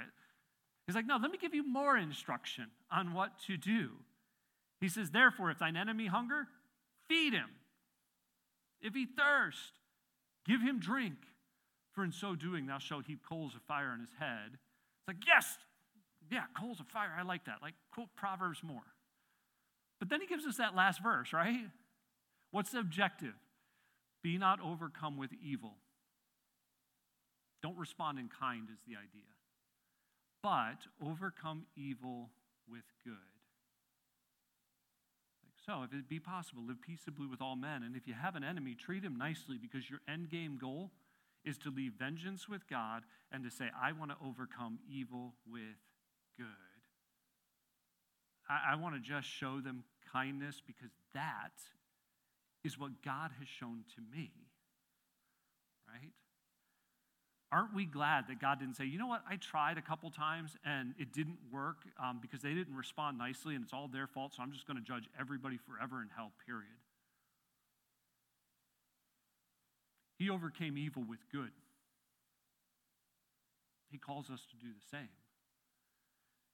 He's 0.87 0.95
like, 0.95 1.07
no, 1.07 1.17
let 1.17 1.33
me 1.33 1.39
give 1.39 1.53
you 1.53 1.67
more 1.67 1.97
instruction 1.99 2.67
on 2.93 3.13
what 3.13 3.33
to 3.49 3.57
do. 3.57 3.91
He 4.81 4.89
says, 4.89 5.11
therefore, 5.11 5.51
if 5.51 5.59
thine 5.59 5.77
enemy 5.77 6.07
hunger, 6.07 6.47
feed 7.09 7.33
him. 7.33 7.49
If 8.81 8.95
he 8.95 9.07
thirst, 9.07 9.73
give 10.47 10.61
him 10.61 10.79
drink. 10.79 11.17
For 11.93 12.05
in 12.05 12.13
so 12.13 12.35
doing, 12.35 12.67
thou 12.67 12.79
shalt 12.79 13.07
heap 13.07 13.21
coals 13.27 13.55
of 13.55 13.63
fire 13.63 13.89
on 13.89 14.01
his 14.01 14.11
head. 14.19 14.51
It's 14.53 15.09
like, 15.09 15.27
yes, 15.27 15.59
yeah, 16.31 16.45
coals 16.59 16.81
of 16.81 16.87
fire. 16.89 17.11
I 17.17 17.23
like 17.23 17.45
that. 17.47 17.59
Like, 17.63 17.75
quote 17.93 18.09
Proverbs 18.17 18.63
more. 18.63 18.83
But 20.01 20.09
then 20.09 20.21
he 20.21 20.27
gives 20.27 20.45
us 20.45 20.57
that 20.57 20.75
last 20.75 21.03
verse, 21.03 21.33
right? 21.33 21.71
What's 22.51 22.71
the 22.71 22.81
objective? 22.81 23.35
Be 24.23 24.39
not 24.39 24.59
overcome 24.61 25.17
with 25.17 25.31
evil. 25.43 25.77
Don't 27.63 27.79
respond 27.79 28.19
in 28.19 28.29
kind, 28.29 28.69
is 28.73 28.81
the 28.87 28.97
idea. 28.97 29.23
But 30.43 30.87
overcome 31.03 31.67
evil 31.77 32.31
with 32.69 32.85
good. 33.05 33.15
So, 35.67 35.83
if 35.83 35.95
it 35.95 36.09
be 36.09 36.21
possible, 36.21 36.63
live 36.67 36.83
peaceably 36.83 37.27
with 37.27 37.41
all 37.41 37.57
men. 37.57 37.83
And 37.83 37.97
if 37.97 38.07
you 38.07 38.13
have 38.13 38.37
an 38.37 38.45
enemy, 38.45 38.75
treat 38.75 39.03
him 39.03 39.17
nicely 39.17 39.57
because 39.57 39.89
your 39.89 40.01
end 40.07 40.29
game 40.29 40.59
goal 40.61 40.91
is 41.45 41.57
to 41.59 41.71
leave 41.71 41.93
vengeance 41.99 42.49
with 42.49 42.69
God 42.69 43.05
and 43.33 43.43
to 43.45 43.51
say, 43.51 43.67
I 43.81 43.93
want 43.93 44.11
to 44.11 44.17
overcome 44.25 44.79
evil 44.91 45.35
with 45.51 45.79
good. 46.37 46.47
I, 48.49 48.73
I 48.73 48.77
want 48.77 48.95
to 48.95 49.01
just 49.01 49.27
show 49.27 49.61
them 49.61 49.85
kindness 50.13 50.63
because 50.67 50.91
that 51.15 51.53
is 52.63 52.79
what 52.79 53.03
God 53.03 53.31
has 53.39 53.49
shown 53.49 53.85
to 53.97 54.17
me. 54.17 54.33
Right? 55.89 56.13
Aren't 57.55 57.73
we 57.73 57.85
glad 57.85 58.27
that 58.27 58.41
God 58.41 58.59
didn't 58.59 58.75
say, 58.75 58.85
you 58.85 58.99
know 58.99 59.07
what, 59.07 59.23
I 59.31 59.37
tried 59.37 59.79
a 59.79 59.83
couple 59.83 60.11
times 60.11 60.57
and 60.65 60.93
it 60.99 61.13
didn't 61.13 61.39
work 61.53 61.77
um, 62.03 62.19
because 62.21 62.43
they 62.43 62.53
didn't 62.53 62.75
respond 62.75 63.17
nicely 63.17 63.55
and 63.55 63.63
it's 63.63 63.73
all 63.73 63.87
their 63.87 64.09
fault, 64.09 64.35
so 64.35 64.43
I'm 64.43 64.51
just 64.51 64.67
going 64.67 64.77
to 64.77 64.83
judge 64.83 65.09
everybody 65.19 65.57
forever 65.57 66.03
in 66.03 66.09
hell, 66.17 66.33
period. 66.45 66.75
He 70.19 70.31
overcame 70.31 70.77
evil 70.77 71.05
with 71.09 71.21
good. 71.31 71.53
He 73.89 73.99
calls 73.99 74.31
us 74.31 74.41
to 74.51 74.57
do 74.57 74.73
the 74.73 74.97
same. 74.97 75.15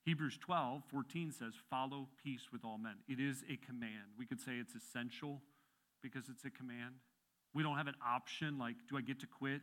Hebrews 0.05 0.37
12, 0.39 0.83
14 0.91 1.33
says, 1.33 1.55
Follow 1.71 2.09
peace 2.23 2.49
with 2.53 2.63
all 2.63 2.77
men. 2.77 2.97
It 3.09 3.19
is 3.21 3.43
a 3.51 3.57
command. 3.65 4.13
We 4.19 4.27
could 4.27 4.41
say 4.41 4.53
it's 4.61 4.75
essential 4.75 5.41
because 6.03 6.29
it's 6.29 6.45
a 6.45 6.51
command. 6.51 6.97
We 7.55 7.63
don't 7.63 7.79
have 7.79 7.87
an 7.87 7.97
option 8.07 8.59
like, 8.59 8.77
do 8.91 8.99
I 8.99 9.01
get 9.01 9.21
to 9.21 9.27
quit? 9.27 9.63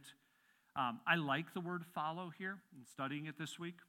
Um, 0.77 0.99
I 1.07 1.15
like 1.15 1.53
the 1.53 1.59
word 1.59 1.83
follow 1.95 2.31
here 2.37 2.59
in 2.77 2.85
studying 2.85 3.25
it 3.25 3.39
this 3.39 3.57
week. 3.57 3.79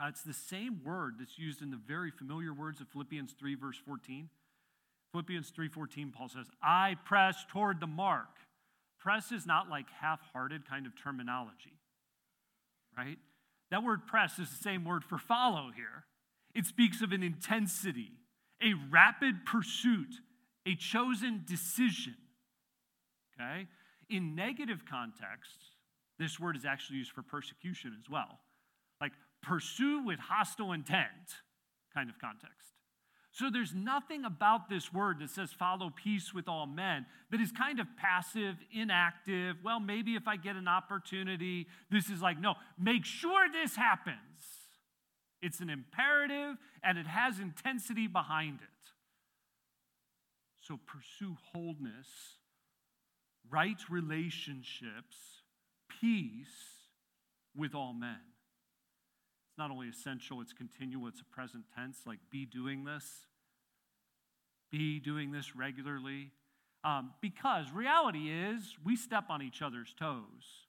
Uh, 0.00 0.06
it's 0.08 0.22
the 0.22 0.32
same 0.32 0.80
word 0.84 1.16
that's 1.18 1.38
used 1.38 1.60
in 1.60 1.70
the 1.70 1.76
very 1.76 2.10
familiar 2.10 2.54
words 2.54 2.80
of 2.80 2.88
Philippians 2.88 3.34
3, 3.38 3.54
verse 3.56 3.76
14. 3.84 4.30
Philippians 5.12 5.50
3:14, 5.50 6.12
Paul 6.12 6.28
says, 6.28 6.46
I 6.62 6.96
press 7.04 7.44
toward 7.48 7.80
the 7.80 7.86
mark. 7.86 8.28
Press 8.98 9.32
is 9.32 9.46
not 9.46 9.68
like 9.68 9.86
half-hearted 10.00 10.68
kind 10.68 10.86
of 10.86 10.92
terminology, 11.00 11.78
right? 12.96 13.18
That 13.70 13.82
word 13.82 14.06
press 14.06 14.38
is 14.38 14.50
the 14.50 14.62
same 14.62 14.84
word 14.84 15.04
for 15.04 15.18
follow 15.18 15.70
here. 15.74 16.04
It 16.54 16.66
speaks 16.66 17.00
of 17.00 17.12
an 17.12 17.22
intensity, 17.22 18.12
a 18.62 18.74
rapid 18.90 19.46
pursuit, 19.46 20.20
a 20.66 20.74
chosen 20.74 21.44
decision. 21.46 22.16
Okay? 23.34 23.68
In 24.10 24.34
negative 24.34 24.84
contexts, 24.88 25.76
this 26.18 26.38
word 26.40 26.56
is 26.56 26.64
actually 26.64 26.98
used 26.98 27.12
for 27.12 27.22
persecution 27.22 27.96
as 27.98 28.08
well. 28.10 28.40
Like 29.00 29.12
pursue 29.42 30.04
with 30.04 30.18
hostile 30.18 30.72
intent 30.72 31.04
kind 31.94 32.10
of 32.10 32.18
context. 32.18 32.68
So 33.30 33.50
there's 33.52 33.72
nothing 33.72 34.24
about 34.24 34.68
this 34.68 34.92
word 34.92 35.20
that 35.20 35.30
says 35.30 35.52
follow 35.52 35.90
peace 35.94 36.34
with 36.34 36.48
all 36.48 36.66
men 36.66 37.06
that 37.30 37.40
is 37.40 37.52
kind 37.52 37.78
of 37.78 37.86
passive, 37.96 38.56
inactive. 38.72 39.56
Well, 39.62 39.78
maybe 39.78 40.16
if 40.16 40.26
I 40.26 40.36
get 40.36 40.56
an 40.56 40.66
opportunity, 40.66 41.68
this 41.90 42.10
is 42.10 42.20
like, 42.20 42.40
no, 42.40 42.54
make 42.78 43.04
sure 43.04 43.46
this 43.52 43.76
happens. 43.76 44.16
It's 45.40 45.60
an 45.60 45.70
imperative 45.70 46.56
and 46.82 46.98
it 46.98 47.06
has 47.06 47.38
intensity 47.38 48.08
behind 48.08 48.58
it. 48.60 48.90
So 50.60 50.78
pursue 50.84 51.36
wholeness, 51.52 52.08
right 53.48 53.78
relationships, 53.88 55.37
peace 56.00 56.48
with 57.56 57.74
all 57.74 57.92
men 57.92 58.20
It's 59.50 59.58
not 59.58 59.70
only 59.70 59.88
essential, 59.88 60.40
it's 60.40 60.52
continual, 60.52 61.08
it's 61.08 61.20
a 61.20 61.24
present 61.24 61.64
tense, 61.74 61.98
like 62.06 62.18
be 62.30 62.46
doing 62.46 62.84
this, 62.84 63.04
be 64.70 65.00
doing 65.00 65.32
this 65.32 65.56
regularly. 65.56 66.30
Um, 66.84 67.10
because 67.20 67.72
reality 67.72 68.30
is, 68.30 68.76
we 68.84 68.94
step 68.94 69.24
on 69.30 69.42
each 69.42 69.62
other's 69.62 69.92
toes. 69.98 70.66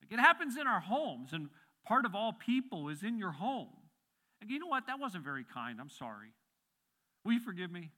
Like 0.00 0.12
it 0.12 0.22
happens 0.22 0.56
in 0.56 0.66
our 0.66 0.80
homes, 0.80 1.32
and 1.32 1.48
part 1.84 2.06
of 2.06 2.14
all 2.14 2.32
people 2.32 2.88
is 2.88 3.02
in 3.02 3.18
your 3.18 3.32
home. 3.32 3.68
And 4.40 4.50
you 4.50 4.58
know 4.58 4.68
what? 4.68 4.86
That 4.86 5.00
wasn't 5.00 5.24
very 5.24 5.44
kind. 5.44 5.80
I'm 5.80 5.90
sorry. 5.90 6.28
Will 7.24 7.32
you 7.32 7.40
forgive 7.40 7.72
me? 7.72 7.90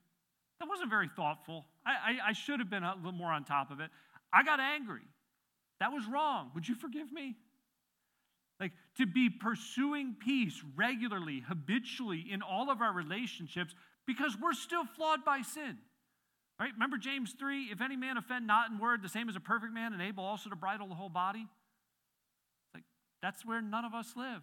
That 0.59 0.67
wasn't 0.67 0.89
very 0.89 1.09
thoughtful. 1.15 1.65
I, 1.85 1.91
I, 1.91 2.29
I 2.29 2.33
should 2.33 2.59
have 2.59 2.69
been 2.69 2.83
a 2.83 2.95
little 2.95 3.11
more 3.11 3.31
on 3.31 3.43
top 3.43 3.69
of 3.69 3.79
it. 3.79 3.91
I 4.33 4.43
got 4.43 4.59
angry. 4.59 5.03
That 5.79 5.91
was 5.91 6.07
wrong. 6.07 6.51
Would 6.55 6.67
you 6.67 6.75
forgive 6.75 7.11
me? 7.11 7.35
Like 8.59 8.71
to 8.97 9.05
be 9.05 9.29
pursuing 9.29 10.15
peace 10.19 10.59
regularly, 10.75 11.43
habitually 11.47 12.25
in 12.31 12.41
all 12.41 12.71
of 12.71 12.81
our 12.81 12.91
relationships 12.91 13.75
because 14.07 14.35
we're 14.41 14.53
still 14.53 14.85
flawed 14.85 15.23
by 15.23 15.41
sin. 15.41 15.77
Right? 16.59 16.71
Remember 16.73 16.97
James 16.97 17.35
3 17.37 17.65
if 17.71 17.81
any 17.81 17.95
man 17.95 18.17
offend 18.17 18.47
not 18.47 18.71
in 18.71 18.79
word, 18.79 19.03
the 19.03 19.09
same 19.09 19.29
as 19.29 19.35
a 19.35 19.39
perfect 19.39 19.73
man, 19.73 19.93
and 19.93 20.01
able 20.01 20.23
also 20.23 20.49
to 20.49 20.55
bridle 20.55 20.87
the 20.87 20.95
whole 20.95 21.09
body. 21.09 21.45
Like 22.73 22.83
that's 23.21 23.45
where 23.45 23.61
none 23.61 23.85
of 23.85 23.93
us 23.93 24.13
live. 24.15 24.41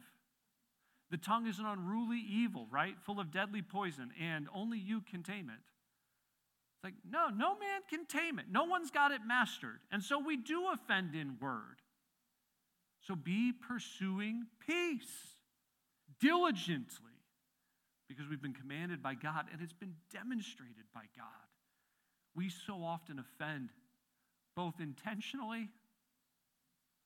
The 1.10 1.16
tongue 1.16 1.46
is 1.46 1.58
an 1.58 1.66
unruly 1.66 2.18
evil, 2.18 2.66
right? 2.70 2.94
Full 3.04 3.20
of 3.20 3.32
deadly 3.32 3.62
poison, 3.62 4.10
and 4.20 4.48
only 4.54 4.78
you 4.78 5.00
can 5.00 5.22
tame 5.22 5.50
it. 5.50 5.60
Like, 6.84 6.94
no, 7.10 7.28
no 7.28 7.58
man 7.58 7.80
can 7.88 8.04
tame 8.04 8.38
it. 8.38 8.44
No 8.50 8.64
one's 8.64 8.90
got 8.90 9.10
it 9.10 9.22
mastered. 9.26 9.80
And 9.90 10.02
so 10.02 10.18
we 10.18 10.36
do 10.36 10.68
offend 10.70 11.14
in 11.14 11.38
word. 11.40 11.80
So 13.00 13.16
be 13.16 13.52
pursuing 13.52 14.44
peace 14.66 15.38
diligently 16.20 17.12
because 18.06 18.28
we've 18.28 18.42
been 18.42 18.52
commanded 18.52 19.02
by 19.02 19.14
God 19.14 19.46
and 19.50 19.62
it's 19.62 19.72
been 19.72 19.94
demonstrated 20.12 20.84
by 20.94 21.04
God. 21.16 21.26
We 22.36 22.50
so 22.50 22.84
often 22.84 23.18
offend 23.18 23.70
both 24.54 24.74
intentionally 24.78 25.70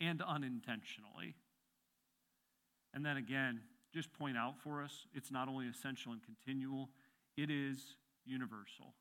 and 0.01 0.21
unintentionally. 0.23 1.37
And 2.95 3.07
then 3.07 3.17
again, 3.17 3.61
just 3.95 4.13
point 4.13 4.37
out 4.37 4.55
for 4.63 4.83
us 4.83 5.07
it's 5.15 5.31
not 5.31 5.49
only 5.49 5.69
essential 5.69 6.11
and 6.11 6.21
continual, 6.23 6.89
it 7.37 7.51
is 7.51 7.97
universal. 8.25 8.95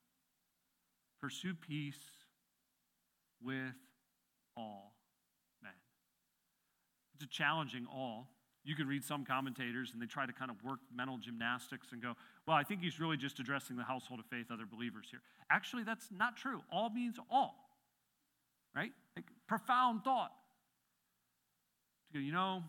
Pursue 1.20 1.54
peace 1.54 1.98
with 3.42 3.74
all 4.56 4.94
men. 5.62 5.72
It's 7.14 7.24
a 7.24 7.28
challenging 7.28 7.86
all. 7.92 8.28
You 8.64 8.76
can 8.76 8.86
read 8.86 9.02
some 9.02 9.24
commentators 9.24 9.90
and 9.92 10.02
they 10.02 10.06
try 10.06 10.26
to 10.26 10.32
kind 10.32 10.50
of 10.50 10.62
work 10.62 10.80
mental 10.94 11.16
gymnastics 11.16 11.88
and 11.92 12.02
go, 12.02 12.14
well, 12.46 12.56
I 12.56 12.64
think 12.64 12.82
he's 12.82 13.00
really 13.00 13.16
just 13.16 13.40
addressing 13.40 13.76
the 13.76 13.84
household 13.84 14.20
of 14.20 14.26
faith, 14.26 14.46
other 14.52 14.66
believers 14.66 15.06
here. 15.10 15.20
Actually, 15.50 15.84
that's 15.84 16.08
not 16.10 16.36
true. 16.36 16.60
All 16.70 16.90
means 16.90 17.18
all, 17.30 17.54
right? 18.74 18.92
Like, 19.16 19.26
profound 19.46 20.04
thought. 20.04 20.32
You 22.12 22.32
know, 22.32 22.62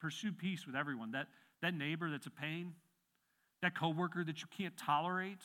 pursue 0.00 0.32
peace 0.32 0.66
with 0.66 0.74
everyone. 0.76 1.12
That, 1.12 1.28
that 1.62 1.74
neighbor 1.74 2.10
that's 2.10 2.26
a 2.26 2.30
pain, 2.30 2.74
that 3.62 3.74
coworker 3.74 4.24
that 4.24 4.40
you 4.40 4.48
can't 4.56 4.76
tolerate. 4.76 5.40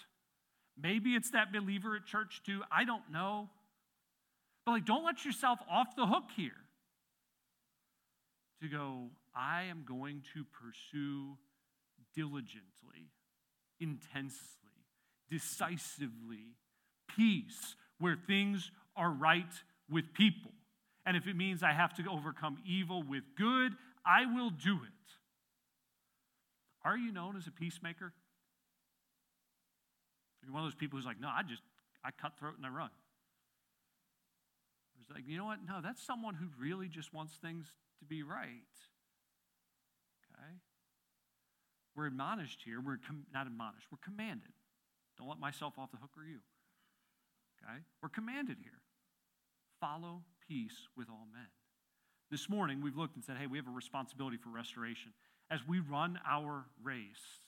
Maybe 0.81 1.11
it's 1.11 1.31
that 1.31 1.53
believer 1.53 1.95
at 1.95 2.05
church 2.05 2.41
too. 2.45 2.61
I 2.71 2.83
don't 2.83 3.11
know. 3.11 3.49
But 4.65 4.73
like, 4.73 4.85
don't 4.85 5.05
let 5.05 5.23
yourself 5.23 5.59
off 5.69 5.95
the 5.95 6.05
hook 6.05 6.25
here. 6.35 6.51
To 8.61 8.67
go, 8.67 9.09
I 9.35 9.63
am 9.63 9.85
going 9.87 10.23
to 10.33 10.43
pursue 10.45 11.37
diligently, 12.15 13.11
intensely, 13.79 14.71
decisively 15.29 16.55
peace 17.15 17.75
where 17.99 18.17
things 18.27 18.71
are 18.95 19.11
right 19.11 19.53
with 19.89 20.13
people. 20.13 20.51
And 21.05 21.15
if 21.15 21.27
it 21.27 21.35
means 21.35 21.61
I 21.61 21.73
have 21.73 21.93
to 21.95 22.03
overcome 22.09 22.57
evil 22.65 23.03
with 23.03 23.23
good, 23.37 23.73
I 24.05 24.25
will 24.25 24.49
do 24.49 24.75
it. 24.75 24.91
Are 26.83 26.97
you 26.97 27.11
known 27.11 27.35
as 27.35 27.47
a 27.47 27.51
peacemaker? 27.51 28.13
You're 30.45 30.53
one 30.53 30.63
of 30.63 30.67
those 30.71 30.75
people 30.77 30.97
who's 30.97 31.05
like, 31.05 31.19
no, 31.19 31.27
I 31.27 31.41
just, 31.41 31.63
I 32.03 32.11
cut 32.11 32.37
throat 32.37 32.53
and 32.57 32.65
I 32.65 32.69
run. 32.69 32.89
It's 35.01 35.09
like, 35.13 35.23
you 35.27 35.37
know 35.37 35.45
what? 35.45 35.59
No, 35.67 35.81
that's 35.83 36.01
someone 36.01 36.33
who 36.35 36.47
really 36.59 36.87
just 36.87 37.13
wants 37.13 37.33
things 37.33 37.67
to 37.99 38.05
be 38.05 38.23
right. 38.23 38.73
Okay? 40.33 40.53
We're 41.95 42.07
admonished 42.07 42.61
here. 42.65 42.81
We're 42.81 42.97
com- 43.05 43.25
not 43.33 43.47
admonished. 43.47 43.87
We're 43.91 44.03
commanded. 44.03 44.53
Don't 45.17 45.29
let 45.29 45.39
myself 45.39 45.73
off 45.77 45.91
the 45.91 45.97
hook 45.97 46.11
or 46.17 46.23
you. 46.23 46.39
Okay? 47.61 47.79
We're 48.01 48.09
commanded 48.09 48.57
here. 48.61 48.81
Follow 49.79 50.23
peace 50.47 50.87
with 50.97 51.07
all 51.09 51.27
men. 51.31 51.47
This 52.31 52.49
morning, 52.49 52.81
we've 52.81 52.97
looked 52.97 53.15
and 53.15 53.23
said, 53.23 53.37
hey, 53.37 53.47
we 53.47 53.57
have 53.57 53.67
a 53.67 53.71
responsibility 53.71 54.37
for 54.37 54.49
restoration. 54.49 55.13
As 55.51 55.59
we 55.67 55.79
run 55.79 56.19
our 56.27 56.65
race, 56.83 57.41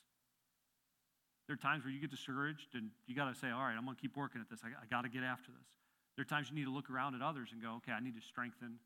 there 1.47 1.55
are 1.55 1.63
times 1.63 1.83
where 1.83 1.91
you 1.91 1.99
get 1.99 2.11
discouraged 2.11 2.75
and 2.75 2.91
you 3.07 3.15
got 3.15 3.33
to 3.33 3.39
say, 3.39 3.47
all 3.49 3.63
right, 3.63 3.75
I'm 3.75 3.85
going 3.85 3.95
to 3.95 4.01
keep 4.01 4.15
working 4.15 4.41
at 4.41 4.49
this. 4.49 4.59
I, 4.63 4.67
I 4.67 4.85
got 4.91 5.03
to 5.03 5.09
get 5.09 5.23
after 5.23 5.51
this. 5.51 5.67
There 6.15 6.23
are 6.23 6.27
times 6.27 6.49
you 6.49 6.55
need 6.55 6.65
to 6.65 6.75
look 6.75 6.89
around 6.89 7.15
at 7.15 7.21
others 7.21 7.49
and 7.53 7.61
go, 7.61 7.79
okay, 7.79 7.93
I 7.93 8.03
need 8.03 8.15
to 8.19 8.25
strengthen 8.25 8.79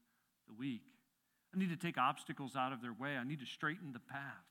the 0.47 0.54
weak. 0.54 0.86
I 1.56 1.58
need 1.58 1.69
to 1.69 1.80
take 1.80 1.97
obstacles 1.97 2.56
out 2.56 2.71
of 2.71 2.82
their 2.82 2.93
way. 2.93 3.17
I 3.17 3.24
need 3.24 3.39
to 3.39 3.50
straighten 3.50 3.91
the 3.93 4.00
path. 4.00 4.45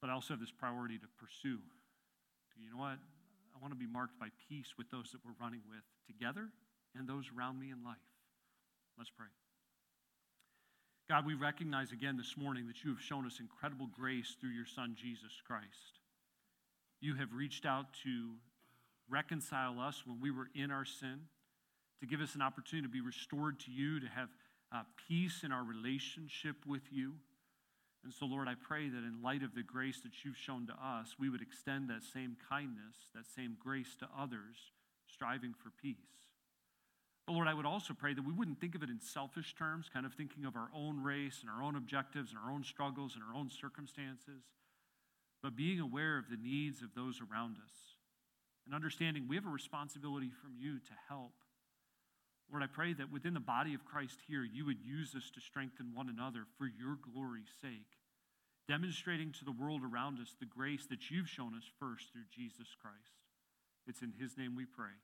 But 0.00 0.10
I 0.10 0.12
also 0.14 0.34
have 0.34 0.40
this 0.40 0.54
priority 0.54 0.96
to 0.98 1.08
pursue. 1.18 1.58
You 2.58 2.70
know 2.70 2.78
what? 2.78 2.98
I 2.98 3.56
want 3.60 3.72
to 3.72 3.78
be 3.78 3.86
marked 3.86 4.18
by 4.18 4.28
peace 4.48 4.74
with 4.78 4.90
those 4.90 5.10
that 5.10 5.18
we're 5.24 5.36
running 5.40 5.62
with 5.68 5.82
together 6.06 6.48
and 6.96 7.08
those 7.08 7.26
around 7.36 7.58
me 7.58 7.70
in 7.70 7.82
life. 7.84 7.96
Let's 8.96 9.10
pray. 9.10 9.26
God, 11.08 11.24
we 11.26 11.34
recognize 11.34 11.90
again 11.92 12.16
this 12.16 12.36
morning 12.36 12.66
that 12.66 12.84
you 12.84 12.90
have 12.90 13.00
shown 13.00 13.26
us 13.26 13.40
incredible 13.40 13.88
grace 13.90 14.36
through 14.40 14.50
your 14.50 14.66
Son, 14.66 14.94
Jesus 14.94 15.32
Christ. 15.46 15.98
You 17.00 17.14
have 17.14 17.32
reached 17.32 17.64
out 17.64 17.86
to 18.04 18.30
reconcile 19.08 19.80
us 19.80 20.02
when 20.04 20.20
we 20.20 20.30
were 20.30 20.48
in 20.54 20.70
our 20.70 20.84
sin, 20.84 21.20
to 22.00 22.06
give 22.06 22.20
us 22.20 22.34
an 22.34 22.42
opportunity 22.42 22.86
to 22.86 22.92
be 22.92 23.00
restored 23.00 23.58
to 23.60 23.70
you, 23.70 24.00
to 24.00 24.06
have 24.06 24.28
uh, 24.72 24.82
peace 25.08 25.42
in 25.44 25.52
our 25.52 25.64
relationship 25.64 26.56
with 26.66 26.82
you. 26.90 27.14
And 28.04 28.12
so, 28.12 28.26
Lord, 28.26 28.48
I 28.48 28.54
pray 28.54 28.88
that 28.88 28.98
in 28.98 29.22
light 29.22 29.42
of 29.42 29.54
the 29.54 29.62
grace 29.62 30.00
that 30.02 30.24
you've 30.24 30.36
shown 30.36 30.66
to 30.66 30.72
us, 30.72 31.16
we 31.18 31.28
would 31.28 31.42
extend 31.42 31.90
that 31.90 32.02
same 32.02 32.36
kindness, 32.48 32.96
that 33.14 33.26
same 33.26 33.56
grace 33.58 33.96
to 34.00 34.08
others, 34.16 34.56
striving 35.06 35.52
for 35.52 35.70
peace. 35.82 35.96
But 37.26 37.34
Lord, 37.34 37.48
I 37.48 37.54
would 37.54 37.66
also 37.66 37.92
pray 37.92 38.14
that 38.14 38.24
we 38.24 38.32
wouldn't 38.32 38.60
think 38.60 38.74
of 38.74 38.82
it 38.82 38.88
in 38.88 39.00
selfish 39.00 39.54
terms, 39.54 39.90
kind 39.92 40.06
of 40.06 40.14
thinking 40.14 40.44
of 40.44 40.56
our 40.56 40.70
own 40.74 41.02
race 41.02 41.40
and 41.42 41.50
our 41.50 41.62
own 41.62 41.76
objectives 41.76 42.30
and 42.30 42.38
our 42.42 42.50
own 42.50 42.64
struggles 42.64 43.14
and 43.14 43.22
our 43.22 43.38
own 43.38 43.50
circumstances, 43.50 44.44
but 45.42 45.56
being 45.56 45.80
aware 45.80 46.18
of 46.18 46.28
the 46.30 46.36
needs 46.36 46.82
of 46.82 46.94
those 46.94 47.20
around 47.20 47.56
us 47.56 47.74
and 48.68 48.74
understanding 48.74 49.24
we 49.26 49.36
have 49.36 49.46
a 49.46 49.50
responsibility 49.50 50.30
from 50.42 50.52
you 50.58 50.78
to 50.78 50.92
help. 51.08 51.32
Lord, 52.50 52.62
I 52.62 52.66
pray 52.66 52.92
that 52.94 53.12
within 53.12 53.32
the 53.34 53.40
body 53.40 53.74
of 53.74 53.84
Christ 53.84 54.18
here, 54.28 54.44
you 54.44 54.66
would 54.66 54.80
use 54.80 55.14
us 55.14 55.30
to 55.34 55.40
strengthen 55.40 55.94
one 55.94 56.08
another 56.08 56.44
for 56.56 56.66
your 56.66 56.98
glory's 57.00 57.52
sake, 57.62 57.96
demonstrating 58.68 59.32
to 59.32 59.44
the 59.44 59.52
world 59.52 59.82
around 59.82 60.18
us 60.20 60.34
the 60.38 60.46
grace 60.46 60.86
that 60.90 61.10
you've 61.10 61.28
shown 61.28 61.54
us 61.54 61.64
first 61.80 62.12
through 62.12 62.28
Jesus 62.30 62.68
Christ. 62.80 63.24
It's 63.86 64.02
in 64.02 64.12
his 64.18 64.36
name 64.36 64.54
we 64.54 64.66
pray. 64.66 64.96